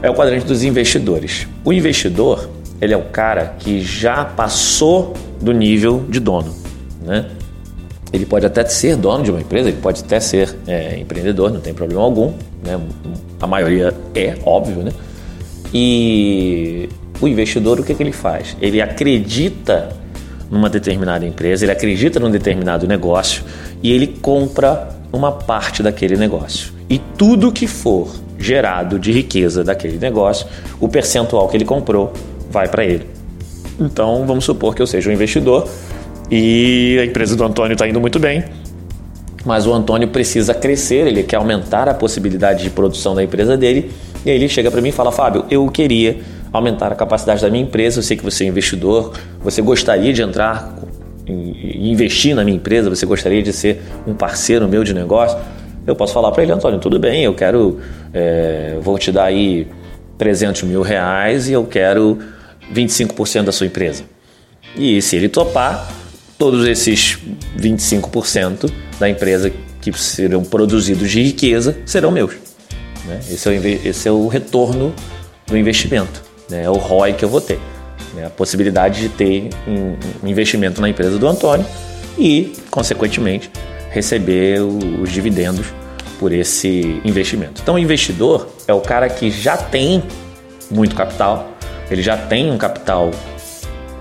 É 0.02 0.10
o 0.10 0.14
quadrante 0.14 0.46
dos 0.46 0.64
investidores. 0.64 1.48
O 1.64 1.72
investidor, 1.72 2.50
ele 2.80 2.94
é 2.94 2.98
o 2.98 3.04
cara 3.04 3.56
que 3.60 3.82
já 3.82 4.26
passou 4.26 5.14
do 5.40 5.52
nível 5.52 6.06
de 6.10 6.20
dono, 6.20 6.56
né? 7.04 7.30
Ele 8.12 8.26
pode 8.26 8.46
até 8.46 8.66
ser 8.66 8.98
dono 8.98 9.24
de 9.24 9.32
uma 9.32 9.40
empresa, 9.40 9.70
ele 9.70 9.78
pode 9.82 10.02
até 10.02 10.20
ser 10.20 10.56
é, 10.68 11.00
empreendedor, 11.00 11.52
não 11.52 11.62
tem 11.62 11.74
problema 11.74 12.02
algum, 12.02 12.34
né? 12.64 12.80
A 13.40 13.48
maioria 13.48 13.94
é, 14.14 14.38
óbvio, 14.44 14.84
né? 14.84 14.92
E 15.74 16.90
o 17.22 17.28
investidor, 17.28 17.80
o 17.80 17.84
que, 17.84 17.94
que 17.94 18.04
ele 18.04 18.12
faz? 18.12 18.58
Ele 18.62 18.82
acredita 18.82 19.90
numa 20.50 20.70
determinada 20.70 21.26
empresa, 21.26 21.64
ele 21.64 21.72
acredita 21.72 22.20
num 22.20 22.30
determinado 22.30 22.86
negócio 22.86 23.44
e 23.82 23.92
ele 23.92 24.08
compra 24.08 24.90
uma 25.14 25.32
parte 25.32 25.82
daquele 25.82 26.18
negócio. 26.18 26.74
E 26.92 27.00
tudo 27.18 27.54
que 27.54 27.68
for 27.68 28.14
gerado 28.38 29.00
de 29.00 29.14
riqueza 29.14 29.64
daquele 29.64 29.98
negócio, 29.98 30.46
o 30.78 30.90
percentual 30.90 31.48
que 31.48 31.56
ele 31.56 31.64
comprou 31.64 32.12
vai 32.50 32.68
para 32.68 32.84
ele. 32.84 33.08
Então, 33.80 34.26
vamos 34.28 34.44
supor 34.44 34.76
que 34.76 34.82
eu 34.82 34.86
seja 34.86 35.10
um 35.10 35.14
investidor 35.14 35.70
e 36.30 36.98
a 37.00 37.06
empresa 37.06 37.34
do 37.38 37.46
Antônio 37.46 37.76
está 37.76 37.88
indo 37.88 38.02
muito 38.02 38.20
bem, 38.20 38.44
mas 39.46 39.66
o 39.66 39.74
Antônio 39.74 40.10
precisa 40.10 40.54
crescer, 40.54 41.08
ele 41.08 41.24
quer 41.24 41.38
aumentar 41.38 41.88
a 41.88 41.94
possibilidade 41.94 42.62
de 42.62 42.70
produção 42.70 43.16
da 43.16 43.24
empresa 43.24 43.56
dele. 43.56 43.90
E 44.26 44.30
aí 44.30 44.36
ele 44.36 44.50
chega 44.50 44.70
para 44.70 44.82
mim 44.82 44.90
e 44.90 44.92
fala: 44.92 45.14
Fábio, 45.14 45.46
eu 45.50 45.66
queria 45.70 46.20
aumentar 46.52 46.92
a 46.92 46.96
capacidade 46.96 47.42
da 47.42 47.50
minha 47.50 47.64
empresa. 47.64 48.00
Eu 48.00 48.04
sei 48.04 48.18
que 48.18 48.24
você 48.24 48.44
é 48.44 48.48
investidor, 48.48 49.14
você 49.42 49.62
gostaria 49.62 50.12
de 50.12 50.22
entrar 50.22 50.76
e 51.26 51.90
investir 51.90 52.36
na 52.36 52.44
minha 52.44 52.58
empresa, 52.58 52.90
você 52.90 53.06
gostaria 53.06 53.42
de 53.42 53.54
ser 53.54 53.82
um 54.06 54.14
parceiro 54.14 54.68
meu 54.68 54.84
de 54.84 54.94
negócio. 54.94 55.38
Eu 55.86 55.96
posso 55.96 56.14
falar 56.14 56.32
para 56.32 56.44
ele, 56.44 56.52
Antônio, 56.52 56.80
tudo 56.80 57.00
bem, 57.00 57.24
eu 57.24 57.34
quero, 57.34 57.80
é, 58.14 58.78
vou 58.82 58.98
te 59.00 59.12
dar 59.12 59.26
aí 59.26 59.68
300 60.18 60.64
mil 60.64 60.82
reais 60.82 61.50
e 61.50 61.54
eu 61.54 61.66
quero 61.66 62.20
25% 62.74 63.44
da 63.44 63.52
sua 63.52 63.66
empresa. 63.66 64.04
E 64.76 65.02
se 65.02 65.16
ele 65.16 65.28
topar, 65.28 65.92
todos 66.38 66.68
esses 66.68 67.18
25% 67.58 68.72
da 69.00 69.10
empresa 69.10 69.52
que 69.82 69.92
serão 69.94 70.44
produzidos 70.44 71.10
de 71.10 71.24
riqueza 71.24 71.78
serão 71.86 72.12
meus. 72.12 72.34
Né? 73.06 73.20
Esse, 73.32 73.50
é 73.50 73.52
o, 73.52 73.66
esse 73.88 74.08
é 74.08 74.12
o 74.12 74.28
retorno 74.28 74.94
do 75.48 75.58
investimento, 75.58 76.22
né? 76.50 76.64
é 76.64 76.70
o 76.70 76.76
ROI 76.76 77.14
que 77.14 77.26
eu 77.26 77.30
vou 77.30 77.42
ter. 77.42 77.60
Né? 78.14 78.26
A 78.26 78.30
possibilidade 78.30 79.02
de 79.02 79.10
ter 79.10 79.50
um 79.68 80.28
investimento 80.28 80.80
na 80.80 80.90
empresa 80.90 81.18
do 81.18 81.28
Antônio 81.28 81.66
e, 82.18 82.54
consequentemente, 82.70 83.50
receber 83.92 84.60
os 84.62 85.12
dividendos 85.12 85.68
por 86.20 86.32
esse 86.32 87.02
investimento. 87.04 87.62
Então, 87.62 87.76
o 87.76 87.80
investidor 87.80 88.48
é 88.68 88.74
o 88.74 88.82
cara 88.82 89.10
que 89.10 89.30
já 89.30 89.58
tem 89.58 90.04
muito 90.70 90.96
capital, 90.96 91.52
ele 91.90 92.02
já 92.02 92.16
tem 92.16 92.50
um 92.50 92.58
capital 92.58 93.12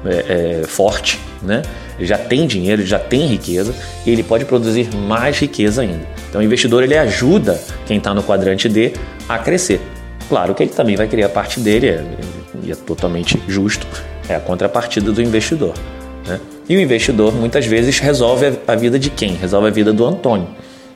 é, 0.04 0.60
é, 0.62 0.66
forte, 0.66 1.18
né? 1.42 1.62
ele 1.98 2.06
já 2.06 2.16
tem 2.16 2.46
dinheiro, 2.46 2.80
ele 2.80 2.88
já 2.88 2.98
tem 2.98 3.26
riqueza 3.26 3.74
e 4.06 4.10
ele 4.10 4.22
pode 4.22 4.44
produzir 4.44 4.88
mais 4.94 5.38
riqueza 5.38 5.82
ainda. 5.82 6.06
Então 6.28 6.40
o 6.40 6.44
investidor 6.44 6.82
ele 6.82 6.96
ajuda 6.96 7.60
quem 7.86 7.98
está 7.98 8.14
no 8.14 8.22
quadrante 8.22 8.68
D 8.68 8.92
a 9.28 9.38
crescer. 9.38 9.80
Claro 10.28 10.54
que 10.54 10.62
ele 10.62 10.70
também 10.70 10.96
vai 10.96 11.08
criar 11.08 11.28
parte 11.28 11.58
dele, 11.58 11.88
é, 11.88 12.04
e 12.62 12.70
é 12.70 12.74
totalmente 12.74 13.42
justo, 13.48 13.86
é 14.28 14.36
a 14.36 14.40
contrapartida 14.40 15.10
do 15.10 15.20
investidor. 15.20 15.74
Né? 16.26 16.40
E 16.70 16.76
o 16.76 16.80
investidor 16.80 17.34
muitas 17.34 17.66
vezes 17.66 17.98
resolve 17.98 18.60
a 18.64 18.76
vida 18.76 18.96
de 18.96 19.10
quem? 19.10 19.34
Resolve 19.34 19.66
a 19.66 19.70
vida 19.72 19.92
do 19.92 20.06
Antônio. 20.06 20.46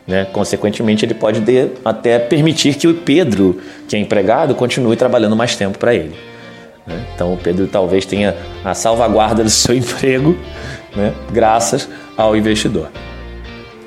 Né? 0.06 0.24
Consequentemente, 0.24 1.04
ele 1.04 1.14
pode 1.14 1.42
até 1.84 2.16
permitir 2.16 2.76
que 2.76 2.86
o 2.86 2.94
Pedro, 2.94 3.60
que 3.88 3.96
é 3.96 3.98
empregado, 3.98 4.54
continue 4.54 4.94
trabalhando 4.94 5.34
mais 5.34 5.56
tempo 5.56 5.76
para 5.76 5.92
ele. 5.92 6.14
Né? 6.86 7.04
Então, 7.12 7.34
o 7.34 7.36
Pedro 7.36 7.66
talvez 7.66 8.06
tenha 8.06 8.36
a 8.64 8.72
salvaguarda 8.72 9.42
do 9.42 9.50
seu 9.50 9.74
emprego 9.76 10.38
né? 10.94 11.12
graças 11.32 11.88
ao 12.16 12.36
investidor. 12.36 12.88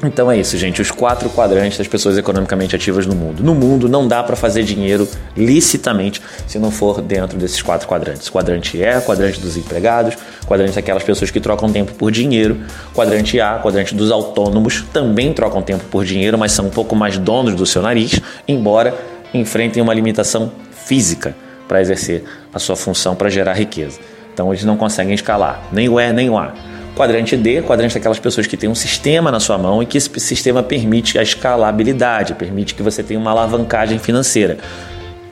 Então 0.03 0.29
é 0.31 0.37
isso, 0.37 0.55
gente. 0.57 0.81
Os 0.81 0.91
quatro 0.91 1.29
quadrantes 1.29 1.77
das 1.77 1.87
pessoas 1.87 2.17
economicamente 2.17 2.75
ativas 2.75 3.07
no 3.07 3.15
mundo. 3.15 3.43
No 3.43 3.55
mundo 3.55 3.89
não 3.89 4.07
dá 4.07 4.21
para 4.23 4.35
fazer 4.35 4.63
dinheiro 4.63 5.07
licitamente 5.35 6.21
se 6.45 6.59
não 6.59 6.69
for 6.69 7.01
dentro 7.01 7.37
desses 7.37 7.61
quatro 7.61 7.87
quadrantes. 7.87 8.29
Quadrante 8.29 8.77
E, 8.77 9.01
quadrante 9.01 9.39
dos 9.39 9.57
empregados, 9.57 10.15
quadrante 10.45 10.75
daquelas 10.75 11.03
pessoas 11.03 11.31
que 11.31 11.39
trocam 11.39 11.71
tempo 11.71 11.93
por 11.93 12.11
dinheiro, 12.11 12.59
quadrante 12.93 13.39
A, 13.39 13.57
quadrante 13.57 13.95
dos 13.95 14.11
autônomos, 14.11 14.85
também 14.93 15.33
trocam 15.33 15.61
tempo 15.63 15.83
por 15.85 16.05
dinheiro, 16.05 16.37
mas 16.37 16.51
são 16.51 16.67
um 16.67 16.71
pouco 16.71 16.95
mais 16.95 17.17
donos 17.17 17.55
do 17.55 17.65
seu 17.65 17.81
nariz, 17.81 18.21
embora 18.47 18.93
enfrentem 19.33 19.81
uma 19.81 19.93
limitação 19.93 20.51
física 20.85 21.35
para 21.67 21.81
exercer 21.81 22.23
a 22.53 22.59
sua 22.59 22.75
função 22.75 23.15
para 23.15 23.29
gerar 23.29 23.53
riqueza. 23.53 23.99
Então 24.33 24.53
eles 24.53 24.63
não 24.63 24.77
conseguem 24.77 25.15
escalar, 25.15 25.63
nem 25.71 25.89
o 25.89 25.99
E 25.99 26.13
nem 26.13 26.29
o 26.29 26.37
A. 26.37 26.53
Quadrante 26.97 27.37
D, 27.37 27.61
quadrante 27.61 27.93
daquelas 27.93 28.17
pessoas 28.17 28.47
que 28.47 28.57
têm 28.57 28.67
um 28.67 28.73
sistema 28.73 29.31
na 29.31 29.39
sua 29.39 29.55
mão 29.55 29.83
e 29.83 29.85
que 29.85 29.99
esse 29.99 30.19
sistema 30.19 30.63
permite 30.63 31.19
a 31.19 31.21
escalabilidade, 31.21 32.33
permite 32.33 32.73
que 32.73 32.81
você 32.81 33.03
tenha 33.03 33.19
uma 33.19 33.29
alavancagem 33.29 33.99
financeira. 33.99 34.57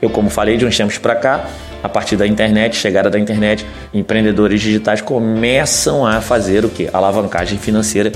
Eu, 0.00 0.08
como 0.08 0.30
falei, 0.30 0.56
de 0.56 0.64
uns 0.64 0.76
tempos 0.76 0.96
para 0.96 1.16
cá, 1.16 1.44
a 1.82 1.88
partir 1.88 2.14
da 2.14 2.24
internet, 2.24 2.76
chegada 2.76 3.10
da 3.10 3.18
internet, 3.18 3.66
empreendedores 3.92 4.60
digitais 4.60 5.00
começam 5.00 6.06
a 6.06 6.20
fazer 6.20 6.64
o 6.64 6.68
que? 6.68 6.88
Alavancagem 6.92 7.58
financeira 7.58 8.12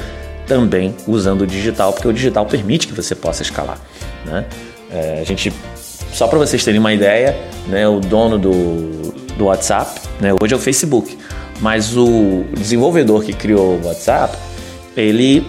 também 0.46 0.94
usando 1.08 1.42
o 1.42 1.46
digital, 1.46 1.92
porque 1.92 2.06
o 2.06 2.12
digital 2.12 2.46
permite 2.46 2.86
que 2.86 2.94
você 2.94 3.16
possa 3.16 3.42
escalar. 3.42 3.78
Né? 4.26 4.44
É, 4.92 5.18
a 5.22 5.24
gente, 5.24 5.52
só 6.12 6.28
para 6.28 6.38
vocês 6.38 6.64
terem 6.64 6.78
uma 6.78 6.92
ideia, 6.92 7.36
né, 7.66 7.88
o 7.88 7.98
dono 7.98 8.38
do, 8.38 9.12
do 9.36 9.46
WhatsApp, 9.46 10.00
né, 10.20 10.30
hoje 10.40 10.54
é 10.54 10.56
o 10.56 10.60
Facebook. 10.60 11.18
Mas 11.60 11.96
o 11.96 12.44
desenvolvedor 12.56 13.22
que 13.22 13.32
criou 13.32 13.78
o 13.78 13.86
WhatsApp, 13.86 14.36
ele, 14.96 15.46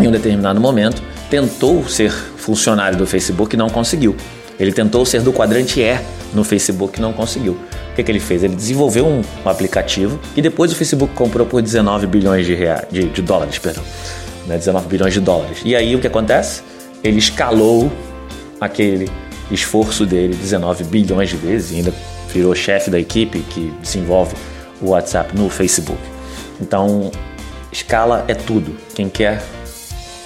em 0.00 0.06
um 0.06 0.10
determinado 0.10 0.60
momento, 0.60 1.02
tentou 1.30 1.86
ser 1.88 2.10
funcionário 2.12 2.98
do 2.98 3.06
Facebook 3.06 3.54
e 3.54 3.58
não 3.58 3.68
conseguiu. 3.68 4.14
Ele 4.58 4.72
tentou 4.72 5.04
ser 5.04 5.22
do 5.22 5.32
quadrante 5.32 5.80
E 5.80 5.98
no 6.34 6.44
Facebook 6.44 6.98
e 6.98 7.02
não 7.02 7.12
conseguiu. 7.12 7.52
O 7.52 7.94
que, 7.96 8.02
que 8.02 8.10
ele 8.10 8.20
fez? 8.20 8.42
Ele 8.42 8.54
desenvolveu 8.54 9.06
um, 9.06 9.22
um, 9.44 9.48
aplicativo 9.48 10.18
e 10.36 10.42
depois 10.42 10.70
o 10.72 10.74
Facebook 10.74 11.14
comprou 11.14 11.46
por 11.46 11.62
19 11.62 12.06
bilhões 12.06 12.46
de, 12.46 12.54
reais, 12.54 12.86
de, 12.90 13.08
de 13.08 13.22
dólares, 13.22 13.58
perdão. 13.58 13.82
Né, 14.46 14.56
19 14.56 14.86
bilhões 14.86 15.14
de 15.14 15.20
dólares. 15.20 15.58
E 15.64 15.74
aí 15.74 15.94
o 15.96 15.98
que 15.98 16.06
acontece? 16.06 16.62
Ele 17.02 17.18
escalou 17.18 17.90
aquele 18.60 19.10
esforço 19.50 20.04
dele 20.04 20.34
19 20.34 20.84
bilhões 20.84 21.30
de 21.30 21.36
vezes 21.36 21.72
e 21.72 21.76
ainda 21.76 21.94
virou 22.32 22.54
chefe 22.54 22.90
da 22.90 22.98
equipe 22.98 23.40
que 23.40 23.72
desenvolve 23.80 24.34
o 24.80 24.90
WhatsApp 24.90 25.36
no 25.36 25.48
Facebook. 25.48 26.00
Então, 26.60 27.10
escala 27.72 28.24
é 28.28 28.34
tudo. 28.34 28.76
Quem 28.94 29.08
quer 29.08 29.42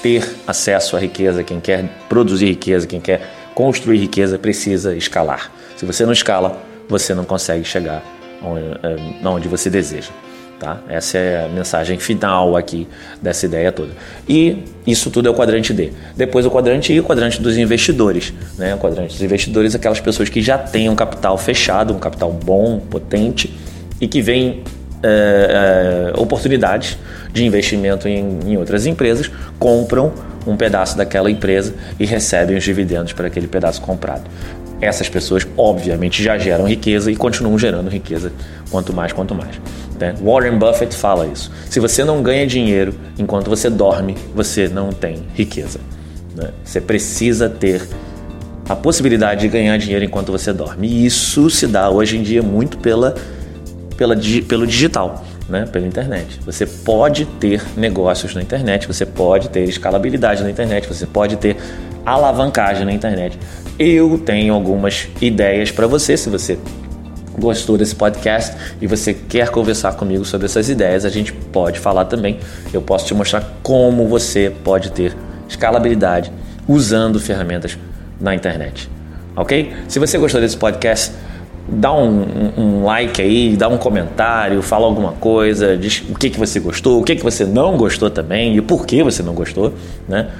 ter 0.03 0.37
acesso 0.47 0.97
à 0.97 1.01
riqueza, 1.01 1.45
quem 1.45 1.61
quer 1.61 1.85
produzir 2.09 2.47
riqueza, 2.47 2.87
quem 2.87 3.01
quer 3.01 3.29
construir 3.55 3.99
riqueza, 3.99 4.39
precisa 4.39 4.95
escalar. 4.97 5.51
Se 5.77 5.85
você 5.85 6.05
não 6.05 6.13
escala, 6.13 6.61
você 6.89 7.15
não 7.15 7.25
consegue 7.25 7.65
chegar 7.65 8.03
onde, 8.43 9.27
onde 9.27 9.49
você 9.49 9.69
deseja. 9.69 10.11
Tá? 10.59 10.79
Essa 10.91 11.17
é 11.17 11.45
a 11.47 11.49
mensagem 11.49 11.99
final 11.99 12.55
aqui 12.55 12.87
dessa 13.23 13.47
ideia 13.47 13.73
toda. 13.73 13.93
E 14.29 14.63
isso 14.87 15.11
tudo 15.11 15.27
é 15.27 15.31
o 15.31 15.35
quadrante 15.35 15.73
D. 15.73 15.91
Depois 16.15 16.45
o 16.45 16.51
quadrante 16.51 16.93
I, 16.93 17.01
o 17.01 17.05
quadrante 17.05 17.41
dos 17.41 17.57
investidores. 17.57 18.31
Né? 18.59 18.75
O 18.75 18.79
quadrante 18.79 19.15
dos 19.15 19.23
investidores, 19.23 19.75
aquelas 19.75 20.01
pessoas 20.01 20.29
que 20.29 20.43
já 20.43 20.59
têm 20.59 20.91
um 20.91 20.95
capital 20.95 21.39
fechado, 21.39 21.95
um 21.95 21.99
capital 21.99 22.31
bom, 22.31 22.79
potente, 22.79 23.59
e 24.01 24.09
que 24.09 24.23
vem 24.23 24.63
é, 25.03 26.13
é, 26.15 26.21
oportunidades 26.21 26.99
de 27.33 27.45
investimento 27.45 28.09
em, 28.09 28.41
em 28.47 28.57
outras 28.57 28.87
empresas, 28.87 29.31
compram 29.59 30.13
um 30.47 30.57
pedaço 30.57 30.97
daquela 30.97 31.31
empresa 31.31 31.75
e 31.99 32.05
recebem 32.05 32.57
os 32.57 32.65
dividendos 32.65 33.13
para 33.13 33.27
aquele 33.27 33.47
pedaço 33.47 33.81
comprado. 33.81 34.25
Essas 34.81 35.09
pessoas, 35.09 35.47
obviamente, 35.57 36.23
já 36.23 36.39
geram 36.39 36.67
riqueza 36.67 37.11
e 37.11 37.17
continuam 37.17 37.59
gerando 37.59 37.91
riqueza 37.91 38.33
quanto 38.71 38.95
mais, 38.95 39.13
quanto 39.13 39.35
mais. 39.35 39.61
Né? 39.99 40.15
Warren 40.23 40.59
Buffett 40.59 40.97
fala 40.97 41.27
isso. 41.27 41.53
Se 41.69 41.79
você 41.79 42.03
não 42.03 42.23
ganha 42.23 42.47
dinheiro 42.47 42.95
enquanto 43.19 43.51
você 43.51 43.69
dorme, 43.69 44.17
você 44.35 44.69
não 44.69 44.91
tem 44.91 45.27
riqueza. 45.35 45.79
Né? 46.35 46.51
Você 46.65 46.81
precisa 46.81 47.49
ter 47.49 47.87
a 48.67 48.75
possibilidade 48.75 49.43
de 49.43 49.49
ganhar 49.49 49.77
dinheiro 49.77 50.05
enquanto 50.05 50.33
você 50.33 50.53
dorme. 50.53 50.89
E 50.89 51.05
isso 51.05 51.51
se 51.51 51.67
dá 51.67 51.91
hoje 51.91 52.17
em 52.17 52.23
dia 52.23 52.43
muito 52.43 52.79
pela 52.79 53.15
pela, 54.01 54.17
pelo 54.49 54.67
digital. 54.67 55.23
né, 55.47 55.67
pela 55.71 55.87
internet. 55.87 56.41
Você 56.47 56.65
pode 56.65 57.27
ter 57.27 57.61
negócios 57.77 58.35
na 58.35 58.41
internet, 58.41 58.87
você 58.87 59.05
pode 59.05 59.51
ter 59.51 59.65
escalabilidade 59.65 60.45
na 60.45 60.51
internet, 60.51 60.87
você 60.87 61.05
pode 61.05 61.37
ter 61.37 61.57
alavancagem 62.07 62.87
na 62.87 62.93
internet. 62.93 63.37
Eu 63.77 64.17
tenho 64.17 64.55
algumas 64.55 65.09
ideias 65.21 65.73
para 65.73 65.89
você, 65.89 66.17
se 66.17 66.31
você 66.31 66.57
gostou 67.37 67.77
desse 67.77 67.97
podcast 67.97 68.57
e 68.81 68.87
você 68.87 69.13
quer 69.13 69.51
conversar 69.51 69.95
comigo 69.95 70.25
sobre 70.25 70.47
essas 70.47 70.69
ideias, 70.69 71.05
a 71.05 71.11
gente 71.11 71.33
pode 71.33 71.81
falar 71.81 72.05
também. 72.05 72.39
Eu 72.73 72.81
posso 72.81 73.07
te 73.07 73.13
mostrar 73.13 73.45
como 73.61 74.07
você 74.07 74.53
pode 74.63 74.93
ter 74.93 75.17
escalabilidade 75.49 76.33
usando 76.69 77.19
ferramentas 77.19 77.77
na 78.21 78.37
internet. 78.37 78.89
Ok? 79.35 79.73
Se 79.89 79.99
você 79.99 80.17
gostou 80.17 80.41
desse 80.41 80.57
podcast, 80.57 81.13
dá 81.69 81.93
um, 81.93 82.53
um, 82.57 82.85
like 82.85 83.21
aí, 83.21 83.57
dá 83.57 83.69
um 83.69 83.79
comentário, 83.79 84.61
fala 84.63 84.87
alguma 84.87 85.13
coisa, 85.13 85.77
diz 85.77 86.03
o 86.09 86.15
que, 86.15 86.31
que 86.31 86.39
você 86.39 86.59
gostou, 86.59 87.01
o 87.01 87.05
que, 87.05 87.17
que 87.17 87.23
você 87.23 87.45
não 87.45 87.77
gostou 87.77 88.11
também 88.11 88.57
e 88.57 88.61
por 88.61 88.87
que 88.87 89.03
você 89.03 89.23
não 89.23 89.35
gostou, 89.35 89.73
né? 90.09 90.31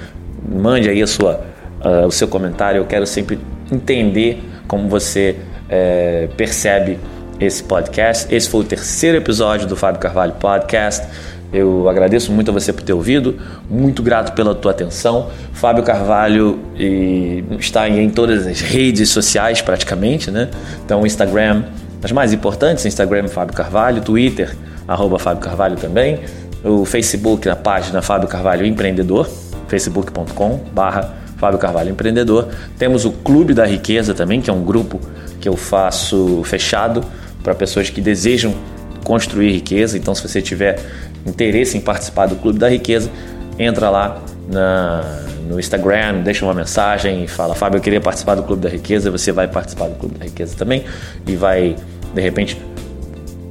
Mande 0.47 0.89
aí 0.89 1.01
a 1.01 1.07
sua, 1.07 1.41
uh, 1.83 2.07
o 2.07 2.11
seu 2.11 2.27
comentário, 2.27 2.79
eu 2.79 2.85
quero 2.85 3.05
sempre 3.05 3.39
entender 3.71 4.43
como 4.67 4.89
você 4.89 5.37
é, 5.69 6.27
percebe 6.35 6.99
esse 7.39 7.63
podcast. 7.63 8.33
Esse 8.33 8.49
foi 8.49 8.61
o 8.61 8.63
terceiro 8.63 9.17
episódio 9.17 9.67
do 9.67 9.75
Fábio 9.75 9.99
Carvalho 9.99 10.33
Podcast. 10.33 11.07
Eu 11.53 11.89
agradeço 11.89 12.31
muito 12.31 12.49
a 12.49 12.53
você 12.53 12.71
por 12.71 12.81
ter 12.81 12.93
ouvido, 12.93 13.37
muito 13.69 14.01
grato 14.01 14.33
pela 14.33 14.55
tua 14.55 14.71
atenção. 14.71 15.29
Fábio 15.53 15.83
Carvalho 15.83 16.59
está 17.59 17.89
em 17.89 18.09
todas 18.09 18.47
as 18.47 18.61
redes 18.61 19.09
sociais 19.09 19.61
praticamente, 19.61 20.31
né? 20.31 20.49
Então, 20.85 21.05
Instagram, 21.05 21.63
as 22.01 22.11
mais 22.11 22.31
importantes, 22.31 22.85
Instagram 22.85 23.27
Fábio 23.27 23.53
Carvalho, 23.53 24.01
Twitter, 24.01 24.55
arroba 24.87 25.19
Fábio 25.19 25.43
Carvalho 25.43 25.75
também, 25.75 26.19
o 26.63 26.85
Facebook 26.85 27.47
na 27.47 27.55
página 27.55 28.01
Fábio 28.01 28.27
Carvalho 28.27 28.65
Empreendedor, 28.65 29.29
facebook.com 29.67 30.61
barra 30.73 31.15
Fábio 31.37 31.59
Carvalho 31.59 31.89
Empreendedor. 31.89 32.47
Temos 32.77 33.03
o 33.03 33.11
Clube 33.11 33.53
da 33.53 33.65
Riqueza 33.65 34.13
também, 34.13 34.39
que 34.39 34.49
é 34.49 34.53
um 34.53 34.63
grupo 34.63 34.99
que 35.39 35.49
eu 35.49 35.57
faço 35.57 36.43
fechado 36.45 37.03
para 37.43 37.55
pessoas 37.55 37.89
que 37.89 37.99
desejam 37.99 38.53
construir 39.03 39.51
riqueza. 39.51 39.97
Então, 39.97 40.13
se 40.13 40.27
você 40.27 40.41
tiver 40.41 40.79
interesse 41.25 41.77
em 41.77 41.81
participar 41.81 42.27
do 42.27 42.35
Clube 42.35 42.59
da 42.59 42.69
Riqueza, 42.69 43.09
entra 43.57 43.89
lá 43.89 44.21
na, 44.47 45.23
no 45.47 45.59
Instagram, 45.59 46.21
deixa 46.21 46.45
uma 46.45 46.53
mensagem 46.53 47.23
e 47.23 47.27
fala: 47.27 47.55
Fábio, 47.55 47.77
eu 47.77 47.81
queria 47.81 48.01
participar 48.01 48.35
do 48.35 48.43
Clube 48.43 48.61
da 48.61 48.69
Riqueza. 48.69 49.11
Você 49.11 49.31
vai 49.31 49.47
participar 49.47 49.87
do 49.87 49.95
Clube 49.95 50.17
da 50.17 50.25
Riqueza 50.25 50.55
também 50.55 50.83
e 51.27 51.35
vai, 51.35 51.75
de 52.13 52.21
repente, 52.21 52.57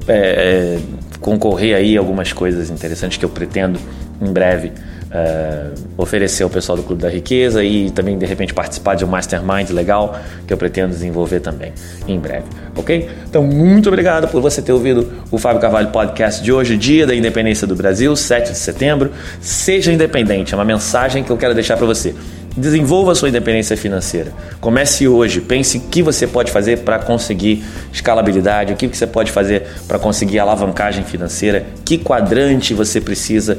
é, 0.08 0.78
é 0.78 0.78
concorrer 1.20 1.76
aí 1.76 1.96
algumas 1.96 2.32
coisas 2.32 2.70
interessantes 2.70 3.18
que 3.18 3.24
eu 3.24 3.28
pretendo 3.28 3.78
em 4.20 4.32
breve 4.32 4.72
uh, 5.10 5.74
oferecer 5.96 6.42
ao 6.42 6.50
pessoal 6.50 6.76
do 6.76 6.82
Clube 6.82 7.02
da 7.02 7.08
Riqueza 7.08 7.62
e 7.62 7.90
também 7.90 8.16
de 8.16 8.26
repente 8.26 8.54
participar 8.54 8.94
de 8.94 9.04
um 9.04 9.08
mastermind 9.08 9.70
legal 9.70 10.18
que 10.46 10.52
eu 10.52 10.56
pretendo 10.56 10.90
desenvolver 10.90 11.40
também 11.40 11.72
em 12.06 12.18
breve, 12.18 12.46
ok? 12.76 13.08
Então, 13.28 13.42
muito 13.42 13.88
obrigado 13.88 14.28
por 14.28 14.40
você 14.40 14.62
ter 14.62 14.72
ouvido 14.72 15.10
o 15.30 15.38
Fábio 15.38 15.60
Carvalho 15.60 15.88
Podcast 15.88 16.42
de 16.42 16.52
hoje, 16.52 16.76
dia 16.76 17.06
da 17.06 17.14
independência 17.14 17.66
do 17.66 17.74
Brasil, 17.74 18.14
7 18.14 18.52
de 18.52 18.58
setembro. 18.58 19.10
Seja 19.40 19.92
independente, 19.92 20.54
é 20.54 20.56
uma 20.56 20.64
mensagem 20.64 21.22
que 21.24 21.30
eu 21.30 21.36
quero 21.36 21.54
deixar 21.54 21.76
para 21.76 21.86
você. 21.86 22.14
Desenvolva 22.56 23.14
sua 23.14 23.28
independência 23.28 23.76
financeira. 23.76 24.32
Comece 24.60 25.06
hoje. 25.06 25.40
Pense 25.40 25.78
o 25.78 25.82
que 25.82 26.02
você 26.02 26.26
pode 26.26 26.50
fazer 26.50 26.80
para 26.80 26.98
conseguir 26.98 27.64
escalabilidade, 27.92 28.72
o 28.72 28.76
que 28.76 28.88
você 28.88 29.06
pode 29.06 29.30
fazer 29.30 29.68
para 29.86 30.00
conseguir 30.00 30.40
alavancagem 30.40 31.04
financeira, 31.04 31.64
que 31.84 31.96
quadrante 31.96 32.74
você 32.74 33.00
precisa 33.00 33.56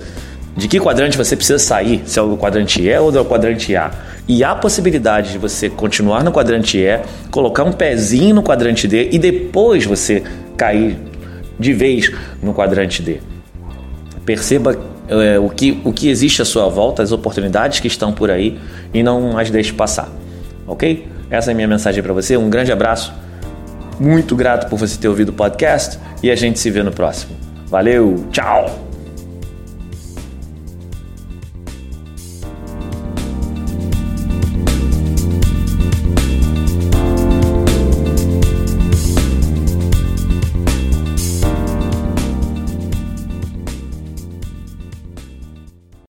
de 0.55 0.67
que 0.67 0.79
quadrante 0.79 1.17
você 1.17 1.35
precisa 1.35 1.59
sair, 1.59 2.01
se 2.05 2.19
é 2.19 2.21
o 2.21 2.37
quadrante 2.37 2.81
E 2.81 2.97
ou 2.97 3.15
é 3.15 3.19
o 3.19 3.25
quadrante 3.25 3.75
A. 3.75 3.91
E 4.27 4.43
há 4.43 4.53
possibilidade 4.55 5.31
de 5.31 5.37
você 5.37 5.69
continuar 5.69 6.23
no 6.23 6.31
quadrante 6.31 6.77
E, 6.77 6.99
colocar 7.29 7.63
um 7.63 7.71
pezinho 7.71 8.35
no 8.35 8.43
quadrante 8.43 8.87
D 8.87 9.09
e 9.11 9.19
depois 9.19 9.85
você 9.85 10.23
cair 10.57 10.97
de 11.59 11.73
vez 11.73 12.11
no 12.41 12.53
quadrante 12.53 13.01
D. 13.01 13.19
Perceba 14.25 14.77
é, 15.07 15.39
o, 15.39 15.49
que, 15.49 15.81
o 15.83 15.91
que 15.91 16.09
existe 16.09 16.41
à 16.41 16.45
sua 16.45 16.67
volta, 16.67 17.01
as 17.01 17.11
oportunidades 17.11 17.79
que 17.79 17.87
estão 17.87 18.11
por 18.11 18.29
aí 18.29 18.59
e 18.93 19.01
não 19.01 19.37
as 19.37 19.49
deixe 19.49 19.73
passar. 19.73 20.09
Ok? 20.67 21.07
Essa 21.29 21.51
é 21.51 21.53
a 21.53 21.55
minha 21.55 21.67
mensagem 21.67 22.03
para 22.03 22.13
você. 22.13 22.35
Um 22.35 22.49
grande 22.49 22.71
abraço. 22.71 23.13
Muito 23.99 24.35
grato 24.35 24.69
por 24.69 24.77
você 24.77 24.97
ter 24.97 25.07
ouvido 25.07 25.29
o 25.29 25.33
podcast 25.33 25.97
e 26.21 26.29
a 26.29 26.35
gente 26.35 26.59
se 26.59 26.69
vê 26.69 26.83
no 26.83 26.91
próximo. 26.91 27.35
Valeu, 27.67 28.25
tchau! 28.31 28.90